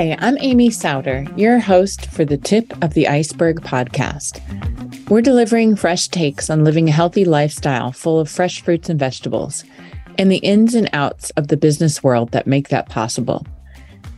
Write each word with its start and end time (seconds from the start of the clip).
Hi, 0.00 0.16
I'm 0.18 0.38
Amy 0.40 0.70
Sowder, 0.70 1.30
your 1.36 1.58
host 1.58 2.06
for 2.06 2.24
the 2.24 2.38
Tip 2.38 2.72
of 2.82 2.94
the 2.94 3.06
Iceberg 3.06 3.60
podcast. 3.60 4.40
We're 5.10 5.20
delivering 5.20 5.76
fresh 5.76 6.08
takes 6.08 6.48
on 6.48 6.64
living 6.64 6.88
a 6.88 6.92
healthy 6.92 7.26
lifestyle 7.26 7.92
full 7.92 8.18
of 8.18 8.30
fresh 8.30 8.62
fruits 8.62 8.88
and 8.88 8.98
vegetables 8.98 9.62
and 10.16 10.32
the 10.32 10.38
ins 10.38 10.74
and 10.74 10.88
outs 10.94 11.28
of 11.36 11.48
the 11.48 11.56
business 11.58 12.02
world 12.02 12.30
that 12.30 12.46
make 12.46 12.70
that 12.70 12.88
possible. 12.88 13.46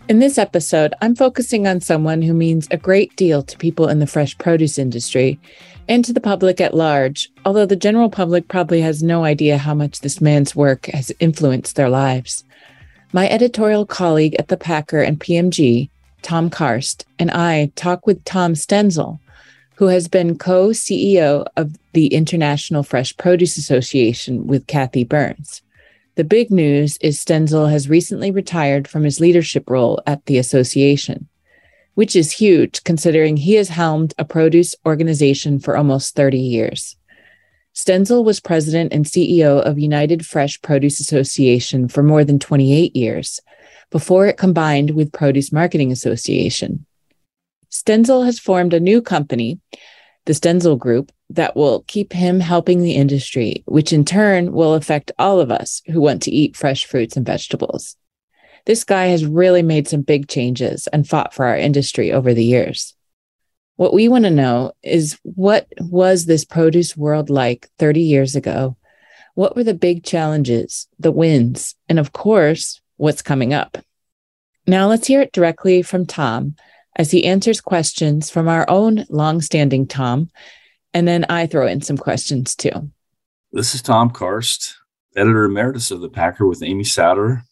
In 0.08 0.20
this 0.20 0.38
episode, 0.38 0.94
I'm 1.02 1.16
focusing 1.16 1.66
on 1.66 1.80
someone 1.80 2.22
who 2.22 2.32
means 2.32 2.68
a 2.70 2.76
great 2.76 3.16
deal 3.16 3.42
to 3.42 3.58
people 3.58 3.88
in 3.88 3.98
the 3.98 4.06
fresh 4.06 4.38
produce 4.38 4.78
industry 4.78 5.40
and 5.88 6.04
to 6.04 6.12
the 6.12 6.20
public 6.20 6.60
at 6.60 6.74
large, 6.74 7.28
although 7.44 7.66
the 7.66 7.74
general 7.74 8.08
public 8.08 8.46
probably 8.46 8.82
has 8.82 9.02
no 9.02 9.24
idea 9.24 9.58
how 9.58 9.74
much 9.74 9.98
this 9.98 10.20
man's 10.20 10.54
work 10.54 10.86
has 10.86 11.10
influenced 11.18 11.74
their 11.74 11.88
lives. 11.88 12.44
My 13.14 13.28
editorial 13.28 13.84
colleague 13.84 14.36
at 14.38 14.48
the 14.48 14.56
Packer 14.56 15.02
and 15.02 15.20
PMG, 15.20 15.90
Tom 16.22 16.48
Karst, 16.48 17.04
and 17.18 17.30
I 17.30 17.70
talk 17.76 18.06
with 18.06 18.24
Tom 18.24 18.54
Stenzel, 18.54 19.18
who 19.74 19.88
has 19.88 20.08
been 20.08 20.38
co 20.38 20.68
CEO 20.68 21.44
of 21.58 21.76
the 21.92 22.06
International 22.06 22.82
Fresh 22.82 23.18
Produce 23.18 23.58
Association 23.58 24.46
with 24.46 24.66
Cathy 24.66 25.04
Burns. 25.04 25.60
The 26.14 26.24
big 26.24 26.50
news 26.50 26.96
is 27.02 27.18
Stenzel 27.18 27.70
has 27.70 27.86
recently 27.86 28.30
retired 28.30 28.88
from 28.88 29.04
his 29.04 29.20
leadership 29.20 29.68
role 29.68 30.00
at 30.06 30.24
the 30.24 30.38
association, 30.38 31.28
which 31.92 32.16
is 32.16 32.32
huge 32.32 32.82
considering 32.82 33.36
he 33.36 33.56
has 33.56 33.68
helmed 33.68 34.14
a 34.16 34.24
produce 34.24 34.74
organization 34.86 35.58
for 35.58 35.76
almost 35.76 36.14
30 36.14 36.38
years. 36.38 36.96
Stenzel 37.74 38.24
was 38.24 38.38
president 38.38 38.92
and 38.92 39.06
CEO 39.06 39.60
of 39.60 39.78
United 39.78 40.26
Fresh 40.26 40.60
Produce 40.60 41.00
Association 41.00 41.88
for 41.88 42.02
more 42.02 42.24
than 42.24 42.38
28 42.38 42.94
years, 42.94 43.40
before 43.90 44.26
it 44.26 44.36
combined 44.36 44.90
with 44.90 45.12
Produce 45.12 45.52
Marketing 45.52 45.90
Association. 45.90 46.84
Stenzel 47.70 48.26
has 48.26 48.38
formed 48.38 48.74
a 48.74 48.80
new 48.80 49.00
company, 49.00 49.58
the 50.26 50.34
Stenzel 50.34 50.78
Group, 50.78 51.10
that 51.30 51.56
will 51.56 51.84
keep 51.86 52.12
him 52.12 52.40
helping 52.40 52.82
the 52.82 52.94
industry, 52.94 53.62
which 53.66 53.92
in 53.92 54.04
turn 54.04 54.52
will 54.52 54.74
affect 54.74 55.10
all 55.18 55.40
of 55.40 55.50
us 55.50 55.80
who 55.86 56.00
want 56.00 56.22
to 56.22 56.30
eat 56.30 56.56
fresh 56.56 56.84
fruits 56.84 57.16
and 57.16 57.24
vegetables. 57.24 57.96
This 58.66 58.84
guy 58.84 59.06
has 59.06 59.24
really 59.24 59.62
made 59.62 59.88
some 59.88 60.02
big 60.02 60.28
changes 60.28 60.86
and 60.88 61.08
fought 61.08 61.32
for 61.32 61.46
our 61.46 61.56
industry 61.56 62.12
over 62.12 62.34
the 62.34 62.44
years. 62.44 62.94
What 63.82 63.92
we 63.92 64.06
want 64.06 64.26
to 64.26 64.30
know 64.30 64.70
is 64.84 65.18
what 65.24 65.66
was 65.80 66.26
this 66.26 66.44
produce 66.44 66.96
world 66.96 67.28
like 67.30 67.68
30 67.80 68.00
years 68.00 68.36
ago? 68.36 68.76
What 69.34 69.56
were 69.56 69.64
the 69.64 69.74
big 69.74 70.04
challenges, 70.04 70.86
the 71.00 71.10
wins, 71.10 71.74
and 71.88 71.98
of 71.98 72.12
course, 72.12 72.80
what's 72.96 73.22
coming 73.22 73.52
up? 73.52 73.78
Now 74.68 74.86
let's 74.86 75.08
hear 75.08 75.20
it 75.20 75.32
directly 75.32 75.82
from 75.82 76.06
Tom 76.06 76.54
as 76.94 77.10
he 77.10 77.24
answers 77.24 77.60
questions 77.60 78.30
from 78.30 78.46
our 78.46 78.70
own 78.70 79.04
long-standing 79.10 79.88
Tom, 79.88 80.30
and 80.94 81.08
then 81.08 81.26
I 81.28 81.48
throw 81.48 81.66
in 81.66 81.80
some 81.80 81.98
questions 81.98 82.54
too. 82.54 82.92
This 83.50 83.74
is 83.74 83.82
Tom 83.82 84.10
Karst, 84.10 84.74
editor 85.16 85.42
emeritus 85.42 85.90
of 85.90 86.02
the 86.02 86.08
Packer 86.08 86.46
with 86.46 86.62
Amy 86.62 86.84
Sowder 86.84 87.42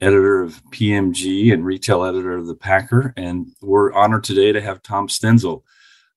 editor 0.00 0.42
of 0.42 0.62
PMG 0.70 1.52
and 1.52 1.64
retail 1.64 2.04
editor 2.04 2.32
of 2.32 2.46
the 2.46 2.54
Packer. 2.54 3.12
And 3.16 3.52
we're 3.60 3.92
honored 3.92 4.24
today 4.24 4.52
to 4.52 4.60
have 4.60 4.82
Tom 4.82 5.08
Stenzel, 5.08 5.62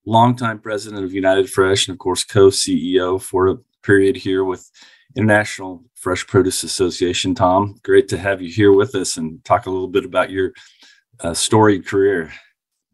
longtime 0.06 0.60
president 0.60 1.04
of 1.04 1.14
United 1.14 1.50
Fresh 1.50 1.88
and, 1.88 1.96
of 1.96 2.00
course, 2.00 2.24
co 2.24 2.48
CEO 2.48 3.22
for 3.22 3.50
a 3.50 3.58
period 3.84 4.16
here 4.16 4.44
with 4.44 4.70
International 5.16 5.84
Fresh 5.96 6.28
Produce 6.28 6.64
Association. 6.64 7.36
Tom, 7.36 7.80
great 7.84 8.08
to 8.10 8.18
have 8.18 8.42
you 8.42 8.50
here 8.50 8.72
with 8.72 8.96
us 8.96 9.18
and 9.18 9.44
talk 9.44 9.66
a 9.66 9.70
little 9.70 9.88
bit 9.88 10.06
about 10.06 10.32
your 10.32 10.54
uh, 11.20 11.34
storied 11.34 11.86
career. 11.86 12.32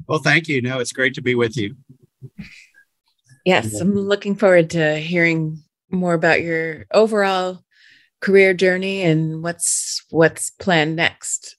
Well, 0.08 0.20
thank 0.20 0.48
you. 0.48 0.62
No, 0.62 0.80
it's 0.80 0.92
great 0.92 1.14
to 1.16 1.22
be 1.22 1.36
with 1.36 1.56
you. 1.56 1.76
Yes, 3.46 3.80
I'm 3.80 3.96
looking 3.96 4.36
forward 4.36 4.72
to 4.72 4.98
hearing 4.98 5.64
more 5.92 6.14
about 6.14 6.42
your 6.42 6.86
overall 6.94 7.64
career 8.22 8.54
journey 8.54 9.02
and 9.02 9.42
what's 9.44 10.04
what's 10.10 10.52
planned 10.52 10.96
next. 10.96 11.56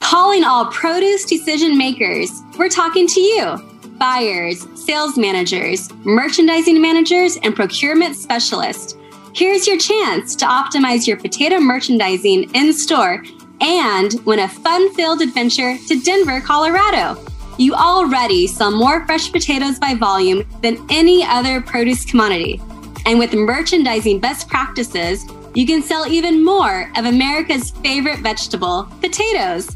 Calling 0.00 0.44
all 0.44 0.66
produce 0.66 1.24
decision 1.24 1.76
makers. 1.78 2.30
We're 2.58 2.68
talking 2.68 3.06
to 3.08 3.20
you, 3.20 3.56
buyers, 3.98 4.66
sales 4.74 5.16
managers, 5.16 5.92
merchandising 6.04 6.80
managers, 6.80 7.38
and 7.42 7.56
procurement 7.56 8.16
specialists. 8.16 8.94
Here's 9.34 9.66
your 9.66 9.78
chance 9.78 10.36
to 10.36 10.46
optimize 10.46 11.06
your 11.06 11.16
potato 11.16 11.58
merchandising 11.58 12.54
in 12.54 12.72
store 12.72 13.24
and 13.60 14.14
win 14.24 14.40
a 14.40 14.48
fun 14.48 14.92
filled 14.94 15.22
adventure 15.22 15.76
to 15.88 16.00
Denver, 16.02 16.40
Colorado. 16.40 17.18
You 17.56 17.74
already 17.74 18.48
sell 18.48 18.72
more 18.72 19.06
fresh 19.06 19.30
potatoes 19.30 19.78
by 19.78 19.94
volume 19.94 20.44
than 20.60 20.84
any 20.90 21.22
other 21.22 21.60
produce 21.60 22.04
commodity. 22.04 22.60
And 23.06 23.16
with 23.18 23.32
merchandising 23.32 24.18
best 24.18 24.48
practices, 24.48 25.24
you 25.54 25.64
can 25.66 25.80
sell 25.80 26.08
even 26.08 26.44
more 26.44 26.90
of 26.96 27.04
America's 27.04 27.70
favorite 27.70 28.18
vegetable, 28.20 28.88
potatoes. 29.00 29.68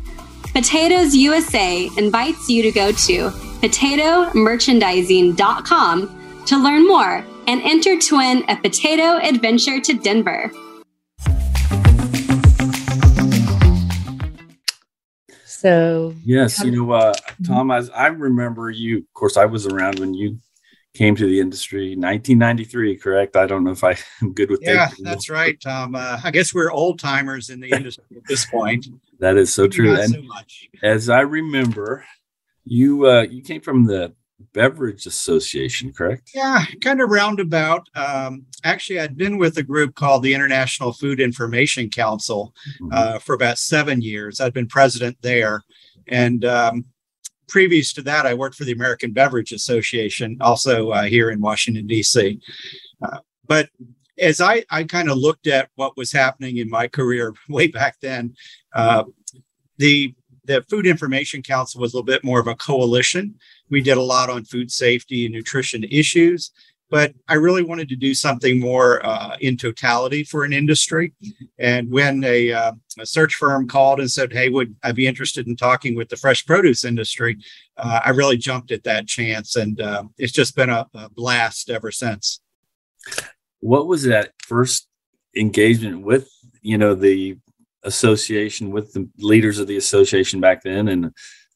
Potatoes 0.53 1.15
USA 1.15 1.89
invites 1.97 2.49
you 2.49 2.63
to 2.63 2.73
go 2.73 2.91
to 2.91 3.31
potatomerchandising.com 3.61 6.43
to 6.47 6.57
learn 6.57 6.89
more 6.89 7.25
and 7.47 7.63
enter 7.63 7.97
to 7.97 8.17
win 8.17 8.45
a 8.49 8.57
potato 8.57 9.19
adventure 9.23 9.81
to 9.81 9.95
Denver. 9.95 10.51
So 15.45 16.17
yes, 16.25 16.65
you 16.65 16.73
know, 16.73 16.91
uh. 16.93 17.13
Tom, 17.47 17.71
as 17.71 17.91
I 17.91 18.09
remember 18.09 18.71
you, 18.71 18.99
of 18.99 19.15
course, 19.15 19.37
I 19.37 19.45
was 19.45 19.67
around 19.67 19.99
when 19.99 20.15
you 20.15 20.39
came 20.95 21.15
to 21.15 21.27
the 21.27 21.41
industry 21.41 21.91
1993 21.91 22.97
correct? 22.97 23.37
I 23.37 23.47
don't 23.47 23.65
know 23.65 23.71
if 23.71 23.85
i 23.85 23.97
am 24.23 24.33
good 24.33 24.51
with 24.51 24.61
that. 24.63 24.75
yeah 24.75 24.89
that's 25.03 25.31
right 25.31 25.59
tom. 25.61 25.95
Uh, 25.95 26.21
i 26.25 26.31
guess 26.31 26.55
we're 26.55 26.71
old 26.71 26.99
timers 26.99 27.51
in 27.51 27.61
the 27.61 27.71
industry 27.71 28.05
at 28.17 28.23
this 28.27 28.47
point. 28.47 28.87
That 29.21 29.37
is 29.37 29.53
so 29.53 29.69
true. 29.69 29.93
Not 29.93 30.01
and 30.01 30.15
so 30.15 30.23
much. 30.23 30.69
as 30.83 31.09
i 31.09 31.21
remember 31.21 32.05
you 32.65 33.07
uh, 33.07 33.23
you 33.23 33.43
came 33.43 33.61
from 33.61 33.85
the 33.85 34.13
beverage 34.53 35.07
association 35.07 35.93
correct? 35.93 36.31
Yeah 36.35 36.65
kind 36.83 37.01
of 37.01 37.11
roundabout. 37.11 37.89
Um, 37.95 38.47
actually 38.65 39.01
i'd 39.01 39.17
been 39.17 39.39
with 39.39 39.57
a 39.59 39.63
group 39.63 39.95
called 39.95 40.23
the 40.23 40.35
international 40.35 40.93
food 40.93 41.21
information 41.21 41.91
council 41.91 42.55
mm-hmm. 42.81 42.89
uh, 42.93 43.19
for 43.19 43.35
about 43.35 43.59
seven 43.59 44.01
years. 44.01 44.41
I'd 44.41 44.55
been 44.55 44.69
president 44.69 45.17
there. 45.23 45.63
And 46.11 46.45
um, 46.45 46.87
previous 47.49 47.93
to 47.95 48.03
that, 48.03 48.27
I 48.27 48.35
worked 48.35 48.57
for 48.57 48.65
the 48.65 48.73
American 48.73 49.13
Beverage 49.13 49.53
Association, 49.53 50.37
also 50.41 50.91
uh, 50.91 51.05
here 51.05 51.31
in 51.31 51.41
Washington, 51.41 51.87
D.C. 51.87 52.41
Uh, 53.03 53.19
but 53.47 53.69
as 54.19 54.41
I, 54.41 54.65
I 54.71 54.85
kind 54.85 55.11
of 55.11 55.17
looked 55.17 55.47
at 55.47 55.71
what 55.77 55.97
was 55.97 56.13
happening 56.13 56.59
in 56.59 56.69
my 56.69 56.89
career 56.89 57.35
way 57.49 57.67
back 57.67 57.97
then, 58.01 58.35
uh, 58.75 59.05
the 59.79 60.15
the 60.45 60.65
Food 60.71 60.87
Information 60.87 61.43
Council 61.43 61.79
was 61.79 61.93
a 61.93 61.97
little 61.97 62.07
bit 62.07 62.25
more 62.25 62.41
of 62.41 62.47
a 62.47 62.55
coalition. 62.55 63.35
We 63.69 63.83
did 63.83 63.99
a 63.99 64.03
lot 64.03 64.31
on 64.31 64.47
food 64.47 64.73
safety 64.73 65.27
and 65.27 65.35
nutrition 65.35 65.85
issues 65.85 66.53
but 66.91 67.13
I 67.29 67.35
really 67.35 67.63
wanted 67.63 67.89
to 67.91 67.97
do 67.97 68.15
something 68.15 68.59
more 68.59 69.05
uh, 69.05 69.37
in 69.41 69.57
totality 69.57 70.25
for 70.25 70.45
an 70.45 70.53
industry. 70.53 71.13
And 71.59 71.91
when 71.91 72.25
a, 72.25 72.53
uh, 72.53 72.73
a, 72.99 73.07
search 73.07 73.35
firm 73.35 73.69
called 73.69 74.01
and 74.01 74.11
said, 74.11 74.33
"Hey, 74.33 74.49
would 74.49 74.75
I 74.83 74.93
be 74.93 75.07
interested 75.07 75.47
in 75.47 75.57
talking 75.57 75.95
with 75.95 76.09
the 76.09 76.17
fresh 76.17 76.47
produce 76.47 76.85
industry?" 76.85 77.39
Uh, 77.77 78.01
I 78.05 78.11
really 78.11 78.39
jumped 78.39 78.71
at 78.71 78.85
that 78.85 79.07
chance, 79.07 79.57
and 79.57 79.81
uh, 79.81 80.05
it's 80.17 80.33
just 80.33 80.57
been 80.57 80.71
a, 80.71 80.87
a, 80.95 81.11
blast 81.11 81.71
ever 81.71 81.91
since. 81.91 82.41
What 83.61 83.87
was 83.87 84.05
that 84.05 84.33
first 84.43 84.89
engagement 85.37 86.03
with? 86.03 86.31
You 86.63 86.79
know, 86.79 86.95
the 86.95 87.39
association 87.85 88.71
with 88.71 88.93
the 88.93 89.09
leaders 89.19 89.59
of 89.59 89.67
the 89.67 89.77
association 89.77 90.41
back 90.41 90.63
then, 90.63 90.89
and 90.89 91.13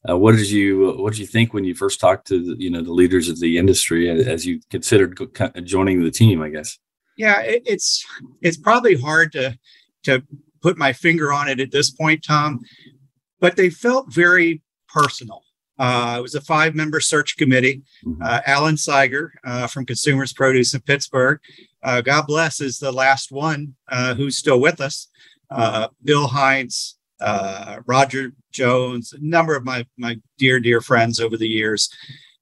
uh, 0.07 0.17
what 0.17 0.35
did 0.35 0.49
you 0.49 0.95
what 0.97 1.13
did 1.13 1.19
you 1.19 1.27
think 1.27 1.53
when 1.53 1.63
you 1.63 1.73
first 1.73 1.99
talked 1.99 2.27
to 2.27 2.43
the, 2.43 2.61
you 2.61 2.69
know 2.69 2.81
the 2.81 2.91
leaders 2.91 3.29
of 3.29 3.39
the 3.39 3.57
industry 3.57 4.09
as 4.09 4.45
you 4.45 4.59
considered 4.69 5.17
joining 5.63 6.03
the 6.03 6.11
team? 6.11 6.41
I 6.41 6.49
guess. 6.49 6.77
Yeah, 7.17 7.41
it, 7.41 7.63
it's 7.65 8.05
it's 8.41 8.57
probably 8.57 8.95
hard 8.95 9.31
to 9.33 9.57
to 10.03 10.23
put 10.61 10.77
my 10.77 10.93
finger 10.93 11.31
on 11.31 11.47
it 11.47 11.59
at 11.59 11.71
this 11.71 11.91
point, 11.91 12.23
Tom, 12.25 12.59
but 13.39 13.55
they 13.55 13.69
felt 13.69 14.13
very 14.13 14.61
personal. 14.87 15.43
Uh, 15.79 16.15
it 16.19 16.21
was 16.21 16.35
a 16.35 16.41
five 16.41 16.75
member 16.75 16.99
search 16.99 17.35
committee. 17.35 17.81
Mm-hmm. 18.05 18.21
Uh, 18.21 18.41
Alan 18.45 18.75
Siger 18.75 19.29
uh, 19.43 19.67
from 19.67 19.85
Consumers 19.85 20.31
Produce 20.31 20.73
in 20.73 20.81
Pittsburgh, 20.81 21.39
uh, 21.81 22.01
God 22.01 22.27
bless, 22.27 22.61
is 22.61 22.77
the 22.77 22.91
last 22.91 23.31
one 23.31 23.75
uh, 23.89 24.13
who's 24.13 24.37
still 24.37 24.59
with 24.59 24.79
us. 24.79 25.07
Uh, 25.49 25.87
Bill 26.03 26.27
Heinz, 26.27 26.97
uh, 27.23 27.79
Roger 27.85 28.33
Jones, 28.51 29.13
a 29.13 29.17
number 29.21 29.55
of 29.55 29.63
my 29.63 29.85
my 29.97 30.17
dear 30.37 30.59
dear 30.59 30.81
friends 30.81 31.19
over 31.19 31.37
the 31.37 31.47
years. 31.47 31.89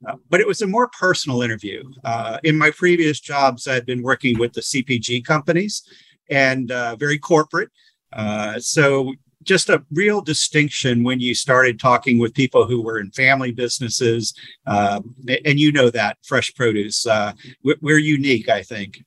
Uh, 0.08 0.16
but 0.30 0.40
it 0.40 0.48
was 0.48 0.62
a 0.62 0.68
more 0.68 0.90
personal 1.00 1.44
interview. 1.44 1.84
Uh, 2.04 2.40
in 2.44 2.58
my 2.58 2.72
previous 2.72 3.20
jobs, 3.20 3.68
I 3.68 3.76
had 3.76 3.86
been 3.86 4.02
working 4.02 4.40
with 4.40 4.54
the 4.54 4.62
CPG 4.62 5.24
companies 5.24 5.84
and 6.30 6.72
uh, 6.72 6.96
very 6.96 7.20
corporate. 7.20 7.70
Uh, 8.12 8.60
so 8.60 9.14
just 9.44 9.70
a 9.70 9.84
real 9.92 10.22
distinction 10.22 11.04
when 11.04 11.20
you 11.20 11.36
started 11.36 11.80
talking 11.80 12.20
with 12.20 12.34
people 12.34 12.66
who 12.66 12.82
were 12.82 13.00
in 13.00 13.12
family 13.12 13.52
businesses, 13.52 14.34
uh, 14.68 15.02
and 15.46 15.60
you 15.60 15.72
know 15.72 15.90
that 15.90 16.18
fresh 16.24 16.54
produce. 16.54 17.06
Uh, 17.06 17.34
we're 17.64 17.98
unique, 17.98 18.50
I 18.50 18.62
think. 18.62 19.04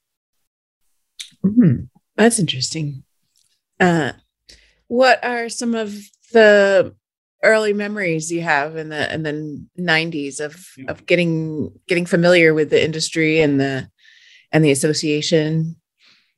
Mm-hmm. 1.44 1.84
That's 2.16 2.38
interesting. 2.38 3.04
What 4.88 5.24
are 5.24 5.48
some 5.48 5.74
of 5.74 5.94
the 6.32 6.94
early 7.42 7.72
memories 7.72 8.32
you 8.32 8.40
have 8.40 8.76
in 8.76 8.88
the 8.88 9.12
in 9.12 9.22
the 9.22 9.66
90s 9.78 10.40
of 10.40 10.66
of 10.88 11.06
getting 11.06 11.72
getting 11.86 12.06
familiar 12.06 12.54
with 12.54 12.70
the 12.70 12.82
industry 12.82 13.40
and 13.40 13.60
the 13.60 13.88
and 14.50 14.64
the 14.64 14.70
association 14.70 15.76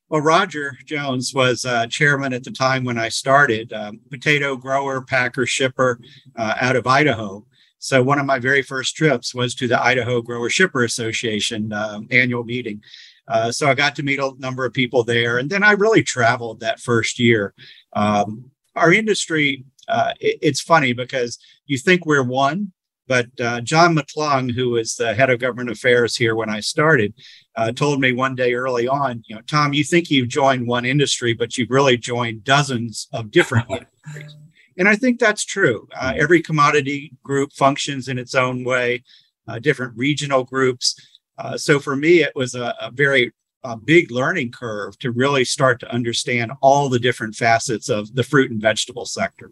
well, 0.08 0.20
Roger 0.20 0.78
Jones 0.84 1.34
was 1.34 1.64
uh, 1.64 1.88
chairman 1.88 2.32
at 2.32 2.44
the 2.44 2.52
time 2.52 2.84
when 2.84 2.96
I 2.96 3.08
started, 3.08 3.72
um, 3.72 3.98
potato 4.08 4.54
grower, 4.54 5.02
packer, 5.02 5.46
shipper 5.46 5.98
uh, 6.36 6.54
out 6.60 6.76
of 6.76 6.86
Idaho. 6.86 7.44
So 7.78 8.04
one 8.04 8.20
of 8.20 8.26
my 8.26 8.38
very 8.38 8.62
first 8.62 8.94
trips 8.94 9.34
was 9.34 9.54
to 9.56 9.66
the 9.66 9.82
Idaho 9.82 10.22
Grower 10.22 10.48
Shipper 10.48 10.84
Association 10.84 11.72
um, 11.72 12.06
annual 12.10 12.44
meeting. 12.44 12.82
Uh, 13.28 13.50
so 13.50 13.68
I 13.68 13.74
got 13.74 13.96
to 13.96 14.02
meet 14.02 14.18
a 14.18 14.32
number 14.38 14.64
of 14.64 14.72
people 14.72 15.02
there, 15.02 15.38
and 15.38 15.50
then 15.50 15.62
I 15.62 15.72
really 15.72 16.02
traveled 16.02 16.60
that 16.60 16.80
first 16.80 17.18
year. 17.18 17.54
Um, 17.92 18.50
our 18.74 18.92
industry, 18.92 19.64
uh, 19.88 20.12
it, 20.20 20.38
it's 20.42 20.60
funny 20.60 20.92
because 20.92 21.38
you 21.66 21.78
think 21.78 22.06
we're 22.06 22.22
one, 22.22 22.72
but 23.08 23.28
uh, 23.40 23.60
John 23.60 23.94
McClung, 23.94 24.52
who 24.52 24.70
was 24.70 24.96
the 24.96 25.14
head 25.14 25.30
of 25.30 25.38
government 25.38 25.70
affairs 25.70 26.16
here 26.16 26.34
when 26.34 26.50
I 26.50 26.60
started, 26.60 27.14
uh, 27.56 27.72
told 27.72 28.00
me 28.00 28.12
one 28.12 28.34
day 28.34 28.54
early 28.54 28.88
on, 28.88 29.22
you 29.26 29.36
know, 29.36 29.42
Tom, 29.42 29.72
you 29.72 29.84
think 29.84 30.10
you've 30.10 30.28
joined 30.28 30.66
one 30.66 30.84
industry, 30.84 31.32
but 31.32 31.56
you've 31.56 31.70
really 31.70 31.96
joined 31.96 32.44
dozens 32.44 33.08
of 33.12 33.30
different 33.30 33.66
industries. 33.70 34.36
And 34.78 34.88
I 34.88 34.96
think 34.96 35.18
that's 35.18 35.44
true. 35.44 35.88
Uh, 35.98 36.12
every 36.16 36.42
commodity 36.42 37.12
group 37.22 37.52
functions 37.52 38.08
in 38.08 38.18
its 38.18 38.34
own 38.34 38.64
way, 38.64 39.04
uh, 39.48 39.58
different 39.58 39.96
regional 39.96 40.44
groups. 40.44 40.96
Uh, 41.38 41.56
so 41.56 41.78
for 41.78 41.96
me, 41.96 42.22
it 42.22 42.32
was 42.34 42.54
a, 42.54 42.74
a 42.80 42.90
very 42.90 43.32
a 43.64 43.76
big 43.76 44.10
learning 44.10 44.52
curve 44.52 44.98
to 45.00 45.10
really 45.10 45.44
start 45.44 45.80
to 45.80 45.92
understand 45.92 46.52
all 46.62 46.88
the 46.88 47.00
different 47.00 47.34
facets 47.34 47.88
of 47.88 48.14
the 48.14 48.22
fruit 48.22 48.50
and 48.50 48.60
vegetable 48.60 49.04
sector. 49.04 49.50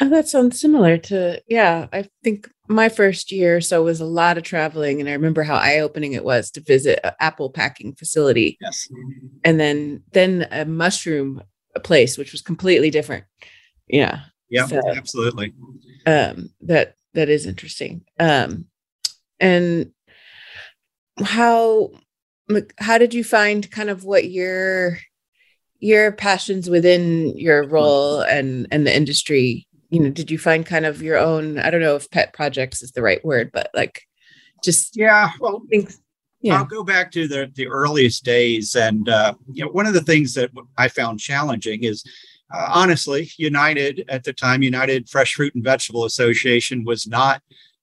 Oh, 0.00 0.08
that 0.08 0.28
sounds 0.28 0.60
similar 0.60 0.98
to 0.98 1.40
yeah. 1.46 1.86
I 1.92 2.08
think 2.24 2.50
my 2.68 2.88
first 2.88 3.30
year 3.30 3.56
or 3.56 3.60
so 3.60 3.84
was 3.84 4.00
a 4.00 4.04
lot 4.04 4.36
of 4.36 4.42
traveling, 4.42 5.00
and 5.00 5.08
I 5.08 5.12
remember 5.12 5.42
how 5.42 5.54
eye 5.54 5.78
opening 5.78 6.12
it 6.12 6.24
was 6.24 6.50
to 6.52 6.60
visit 6.60 6.98
an 7.04 7.12
apple 7.20 7.50
packing 7.50 7.94
facility. 7.94 8.56
Yes, 8.60 8.88
and 9.44 9.60
then 9.60 10.02
then 10.12 10.48
a 10.50 10.64
mushroom 10.64 11.42
place, 11.84 12.18
which 12.18 12.32
was 12.32 12.42
completely 12.42 12.90
different. 12.90 13.24
Yeah, 13.86 14.22
yeah, 14.50 14.66
so, 14.66 14.80
absolutely. 14.88 15.54
Um, 16.04 16.50
that 16.62 16.96
that 17.14 17.28
is 17.28 17.46
interesting. 17.46 18.04
Um, 18.18 18.66
and 19.42 19.90
how 21.22 21.90
how 22.78 22.96
did 22.96 23.12
you 23.12 23.24
find 23.24 23.70
kind 23.70 23.90
of 23.90 24.04
what 24.04 24.30
your 24.30 24.98
your 25.80 26.12
passions 26.12 26.70
within 26.70 27.36
your 27.36 27.66
role 27.66 28.20
and 28.20 28.66
and 28.70 28.86
the 28.86 28.96
industry 28.96 29.66
you 29.90 30.00
know 30.00 30.10
did 30.10 30.30
you 30.30 30.38
find 30.38 30.64
kind 30.64 30.86
of 30.86 31.02
your 31.02 31.18
own 31.18 31.58
i 31.58 31.70
don't 31.70 31.82
know 31.82 31.96
if 31.96 32.10
pet 32.10 32.32
projects 32.32 32.82
is 32.82 32.92
the 32.92 33.02
right 33.02 33.22
word 33.24 33.50
but 33.52 33.68
like 33.74 34.02
just 34.64 34.96
yeah 34.96 35.30
well 35.40 35.62
things 35.68 35.98
yeah. 36.44 36.56
I'll 36.56 36.64
go 36.64 36.82
back 36.82 37.12
to 37.12 37.28
the, 37.28 37.52
the 37.54 37.68
earliest 37.68 38.24
days. 38.24 38.74
And, 38.74 39.08
uh, 39.08 39.34
you 39.52 39.64
know, 39.64 39.70
one 39.70 39.86
of 39.86 39.94
the 39.94 40.00
things 40.00 40.34
that 40.34 40.50
I 40.76 40.88
found 40.88 41.20
challenging 41.20 41.84
is 41.84 42.02
uh, 42.52 42.68
honestly, 42.68 43.30
United 43.38 44.04
at 44.08 44.24
the 44.24 44.32
time, 44.32 44.60
United 44.60 45.08
Fresh 45.08 45.34
Fruit 45.34 45.54
and 45.54 45.62
Vegetable 45.62 46.04
Association 46.04 46.84
was 46.84 47.06
not 47.06 47.42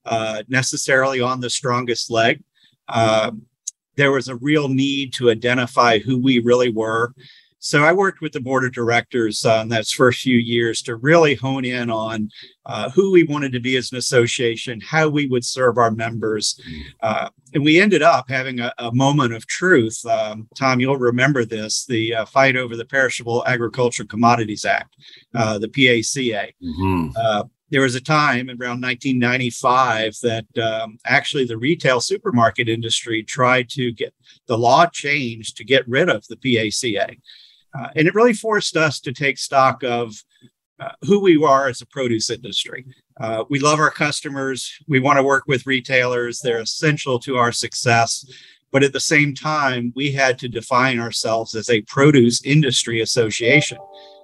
uh, 0.09 0.43
necessarily 0.49 1.21
on 1.21 1.39
the 1.39 1.49
strongest 1.49 2.11
leg. 2.11 2.43
Uh, 2.89 3.31
there 3.95 4.11
was 4.11 4.27
a 4.27 4.35
real 4.35 4.67
need 4.67 5.13
to 5.13 5.29
identify 5.29 5.99
who 5.99 6.17
we 6.19 6.39
really 6.39 6.71
were 6.71 7.13
so 7.59 7.83
I 7.83 7.91
worked 7.91 8.21
with 8.21 8.31
the 8.31 8.39
board 8.39 8.63
of 8.63 8.71
directors 8.71 9.45
uh, 9.45 9.59
in 9.61 9.67
those 9.67 9.91
first 9.91 10.21
few 10.21 10.37
years 10.37 10.81
to 10.83 10.95
really 10.95 11.35
hone 11.35 11.65
in 11.65 11.89
on 11.89 12.29
uh, 12.65 12.89
who 12.89 13.11
we 13.11 13.23
wanted 13.23 13.51
to 13.51 13.59
be 13.59 13.75
as 13.75 13.91
an 13.91 13.97
association, 13.97 14.79
how 14.79 15.09
we 15.09 15.27
would 15.27 15.45
serve 15.45 15.77
our 15.77 15.91
members. 15.91 16.59
Uh, 17.01 17.29
and 17.53 17.63
we 17.63 17.79
ended 17.79 18.01
up 18.01 18.29
having 18.29 18.61
a, 18.61 18.73
a 18.77 18.93
moment 18.93 19.33
of 19.33 19.45
truth. 19.45 20.03
Um, 20.05 20.47
Tom, 20.55 20.79
you'll 20.79 20.97
remember 20.97 21.43
this 21.43 21.85
the 21.85 22.15
uh, 22.15 22.25
fight 22.25 22.55
over 22.55 22.77
the 22.77 22.85
Perishable 22.85 23.43
Agriculture 23.45 24.05
Commodities 24.05 24.63
Act, 24.63 24.95
uh, 25.35 25.59
the 25.59 25.67
PACA. 25.67 26.53
Mm-hmm 26.63 27.09
uh, 27.17 27.43
there 27.71 27.81
was 27.81 27.95
a 27.95 28.01
time 28.01 28.49
around 28.49 28.81
1995 28.81 30.15
that 30.23 30.57
um, 30.57 30.97
actually 31.05 31.45
the 31.45 31.57
retail 31.57 32.01
supermarket 32.01 32.67
industry 32.67 33.23
tried 33.23 33.69
to 33.69 33.91
get 33.91 34.13
the 34.47 34.57
law 34.57 34.85
changed 34.87 35.57
to 35.57 35.63
get 35.63 35.87
rid 35.87 36.09
of 36.09 36.25
the 36.27 36.37
PACA. 36.37 37.15
Uh, 37.77 37.87
and 37.95 38.07
it 38.07 38.15
really 38.15 38.33
forced 38.33 38.75
us 38.75 38.99
to 38.99 39.13
take 39.13 39.37
stock 39.37 39.83
of 39.83 40.15
uh, 40.79 40.91
who 41.03 41.19
we 41.19 41.41
are 41.43 41.67
as 41.67 41.81
a 41.81 41.85
produce 41.85 42.29
industry. 42.29 42.85
Uh, 43.19 43.43
we 43.49 43.59
love 43.59 43.79
our 43.79 43.91
customers. 43.91 44.71
We 44.87 44.99
want 44.99 45.17
to 45.17 45.23
work 45.23 45.43
with 45.45 45.67
retailers. 45.67 46.39
They're 46.39 46.61
essential 46.61 47.19
to 47.19 47.37
our 47.37 47.51
success. 47.51 48.25
But 48.71 48.83
at 48.83 48.93
the 48.93 48.99
same 48.99 49.33
time, 49.33 49.91
we 49.95 50.11
had 50.11 50.39
to 50.39 50.47
define 50.47 50.99
ourselves 50.99 51.55
as 51.55 51.69
a 51.69 51.81
produce 51.81 52.43
industry 52.43 53.01
association. 53.01 53.77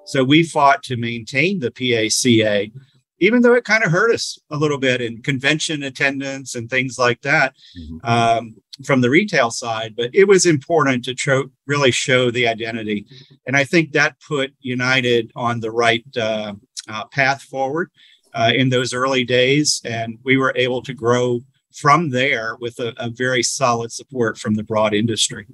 So 0.06 0.24
we 0.24 0.44
fought 0.44 0.84
to 0.84 0.98
maintain 0.98 1.60
the 1.60 1.72
PACA 1.72 2.72
even 3.20 3.42
though 3.42 3.54
it 3.54 3.64
kind 3.64 3.84
of 3.84 3.92
hurt 3.92 4.14
us 4.14 4.38
a 4.50 4.58
little 4.58 4.78
bit 4.78 5.02
in 5.02 5.22
convention 5.22 5.84
attendance 5.84 6.56
and 6.56 6.70
things 6.70 6.98
like 6.98 7.22
that 7.22 7.54
mm-hmm. 7.80 7.98
um, 8.04 8.56
from 8.84 9.02
the 9.02 9.10
retail 9.10 9.52
side. 9.52 9.96
But 9.96 10.10
it 10.14 10.28
was 10.28 10.46
important 10.46 11.06
to 11.06 11.14
tro- 11.14 11.50
really 11.66 11.92
show 11.92 12.30
the 12.30 12.48
identity. 12.48 13.06
And 13.48 13.56
I 13.56 13.64
think 13.64 13.92
that 13.92 14.20
put 14.28 14.54
United 14.60 15.32
on 15.36 15.60
the 15.60 15.72
right 15.72 16.06
uh, 16.18 16.54
uh, 16.90 17.06
path 17.06 17.42
forward 17.42 17.90
uh, 18.34 18.52
in 18.54 18.70
those 18.70 18.94
early 18.94 19.24
days. 19.24 19.82
And 19.86 20.20
we 20.24 20.38
were 20.38 20.54
able 20.56 20.82
to 20.84 20.94
grow 20.94 21.40
from 21.74 22.10
there 22.10 22.58
with 22.60 22.80
a, 22.80 22.94
a 22.98 23.10
very 23.10 23.44
solid 23.44 23.92
support 23.92 24.38
from 24.38 24.56
the 24.56 24.64
broad 24.64 24.94
industry. 24.94 25.46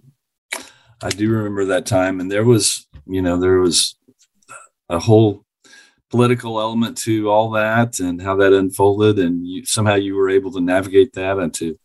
I 1.04 1.10
do 1.10 1.32
remember 1.32 1.66
that 1.66 1.86
time. 1.86 2.20
And 2.20 2.32
there 2.32 2.46
was, 2.46 2.88
you 3.08 3.22
know, 3.22 3.40
there 3.40 3.60
was 3.60 3.96
a 4.90 5.00
whole 5.00 5.46
political 6.12 6.60
element 6.60 6.98
to 6.98 7.30
all 7.30 7.50
that 7.52 8.00
and 8.00 8.22
how 8.22 8.36
that 8.36 8.54
unfolded 8.54 9.18
and 9.18 9.48
you, 9.48 9.66
somehow 9.66 9.96
you 9.96 10.16
were 10.16 10.30
able 10.30 10.52
to 10.52 10.62
navigate 10.62 11.14
that 11.14 11.38
and 11.38 11.54
to 11.54 11.78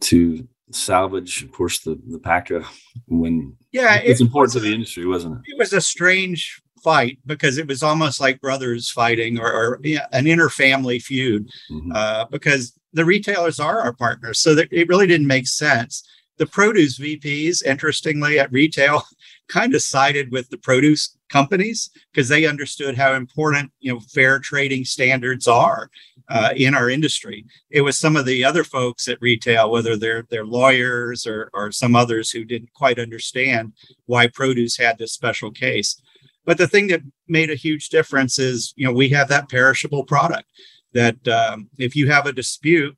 to 0.00 0.46
salvage 0.72 1.42
of 1.42 1.52
course 1.52 1.80
the 1.80 2.00
the 2.08 2.18
PACA 2.18 2.64
when 3.06 3.54
yeah 3.72 3.96
it's 3.96 4.20
it 4.20 4.24
important 4.24 4.52
to 4.54 4.60
the 4.60 4.74
industry 4.74 5.06
wasn't 5.06 5.34
it 5.34 5.52
it 5.52 5.58
was 5.58 5.72
a 5.72 5.80
strange 5.80 6.60
fight 6.82 7.18
because 7.26 7.58
it 7.58 7.66
was 7.66 7.82
almost 7.82 8.20
like 8.20 8.40
brothers 8.40 8.90
fighting 8.90 9.38
or, 9.38 9.52
or 9.52 9.80
yeah, 9.82 10.06
an 10.12 10.26
inter-family 10.26 10.98
feud 10.98 11.48
mm-hmm. 11.70 11.92
uh, 11.94 12.24
because 12.26 12.78
the 12.92 13.04
retailers 13.04 13.60
are 13.60 13.80
our 13.80 13.92
partners 13.92 14.40
so 14.40 14.54
that 14.54 14.68
it 14.72 14.88
really 14.88 15.06
didn't 15.06 15.26
make 15.26 15.46
sense 15.46 16.04
the 16.38 16.46
produce 16.46 16.98
VPs, 16.98 17.64
interestingly, 17.64 18.38
at 18.38 18.52
retail, 18.52 19.02
kind 19.48 19.74
of 19.74 19.82
sided 19.82 20.32
with 20.32 20.48
the 20.50 20.58
produce 20.58 21.15
companies 21.28 21.90
because 22.12 22.28
they 22.28 22.46
understood 22.46 22.96
how 22.96 23.14
important 23.14 23.70
you 23.80 23.92
know 23.92 24.00
fair 24.00 24.38
trading 24.38 24.84
standards 24.84 25.46
are 25.46 25.90
uh, 26.28 26.50
in 26.56 26.74
our 26.74 26.90
industry. 26.90 27.44
It 27.70 27.82
was 27.82 27.98
some 27.98 28.16
of 28.16 28.26
the 28.26 28.44
other 28.44 28.64
folks 28.64 29.08
at 29.08 29.20
retail, 29.20 29.70
whether 29.70 29.96
they're 29.96 30.24
they're 30.30 30.46
lawyers 30.46 31.26
or 31.26 31.50
or 31.52 31.72
some 31.72 31.96
others 31.96 32.30
who 32.30 32.44
didn't 32.44 32.72
quite 32.74 32.98
understand 32.98 33.72
why 34.06 34.26
produce 34.28 34.76
had 34.76 34.98
this 34.98 35.12
special 35.12 35.50
case. 35.50 36.00
But 36.44 36.58
the 36.58 36.68
thing 36.68 36.86
that 36.88 37.02
made 37.26 37.50
a 37.50 37.56
huge 37.56 37.88
difference 37.88 38.38
is 38.38 38.72
you 38.76 38.86
know 38.86 38.92
we 38.92 39.08
have 39.10 39.28
that 39.28 39.48
perishable 39.48 40.04
product 40.04 40.48
that 40.92 41.28
um, 41.28 41.68
if 41.78 41.96
you 41.96 42.10
have 42.10 42.26
a 42.26 42.32
dispute 42.32 42.96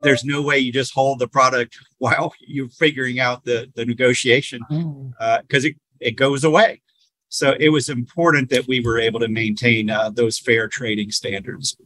there's 0.00 0.24
no 0.24 0.42
way 0.42 0.58
you 0.58 0.72
just 0.72 0.94
hold 0.94 1.18
the 1.18 1.28
product 1.28 1.76
while 1.98 2.32
you're 2.40 2.68
figuring 2.68 3.18
out 3.18 3.44
the, 3.44 3.70
the 3.74 3.84
negotiation 3.84 4.60
because 4.68 5.64
uh, 5.64 5.68
it, 5.68 5.76
it 6.00 6.12
goes 6.12 6.44
away. 6.44 6.80
So 7.28 7.54
it 7.58 7.68
was 7.68 7.88
important 7.88 8.50
that 8.50 8.66
we 8.66 8.80
were 8.80 8.98
able 8.98 9.20
to 9.20 9.28
maintain 9.28 9.90
uh, 9.90 10.10
those 10.10 10.38
fair 10.38 10.68
trading 10.68 11.10
standards. 11.10 11.76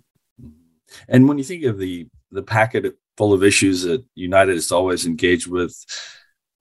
And 1.08 1.28
when 1.28 1.38
you 1.38 1.44
think 1.44 1.64
of 1.64 1.78
the 1.78 2.06
the 2.30 2.42
packet 2.42 2.96
full 3.16 3.32
of 3.32 3.42
issues 3.42 3.82
that 3.82 4.04
United 4.14 4.56
is 4.56 4.72
always 4.72 5.04
engaged 5.04 5.46
with, 5.46 5.74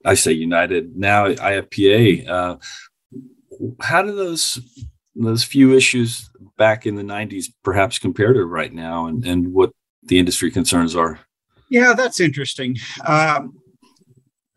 I 0.03 0.15
say 0.15 0.31
United 0.31 0.97
now 0.97 1.27
IFPA. 1.27 2.27
Uh, 2.27 2.57
how 3.81 4.01
do 4.01 4.15
those 4.15 4.59
those 5.15 5.43
few 5.43 5.73
issues 5.75 6.29
back 6.57 6.85
in 6.85 6.95
the 6.95 7.03
90s 7.03 7.45
perhaps 7.63 7.99
compare 7.99 8.33
to 8.33 8.45
right 8.45 8.73
now 8.73 9.07
and, 9.07 9.25
and 9.25 9.53
what 9.53 9.71
the 10.03 10.19
industry 10.19 10.49
concerns 10.49 10.95
are? 10.95 11.19
Yeah, 11.69 11.93
that's 11.93 12.19
interesting. 12.19 12.77
Um, 13.05 13.60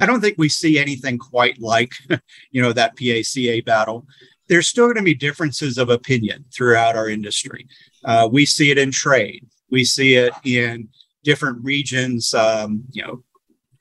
I 0.01 0.07
don't 0.07 0.21
think 0.21 0.37
we 0.39 0.49
see 0.49 0.79
anything 0.79 1.19
quite 1.19 1.61
like, 1.61 1.93
you 2.51 2.63
know, 2.63 2.73
that 2.73 2.97
PACA 2.97 3.63
battle. 3.65 4.07
There's 4.49 4.69
still 4.69 4.87
going 4.87 4.97
to 4.97 5.03
be 5.03 5.15
differences 5.15 5.79
of 5.79 5.89
opinion 5.89 6.45
throughout 6.55 6.97
our 6.97 7.09
industry. 7.09 7.67
Uh, 8.05 8.29
we 8.31 8.45
see 8.45 8.71
it 8.71 8.79
in 8.79 8.91
trade. 8.91 9.47
We 9.71 9.85
see 9.85 10.15
it 10.15 10.35
in 10.45 10.89
different 11.23 11.65
regions, 11.65 12.35
um, 12.35 12.85
you 12.91 13.03
know, 13.03 13.23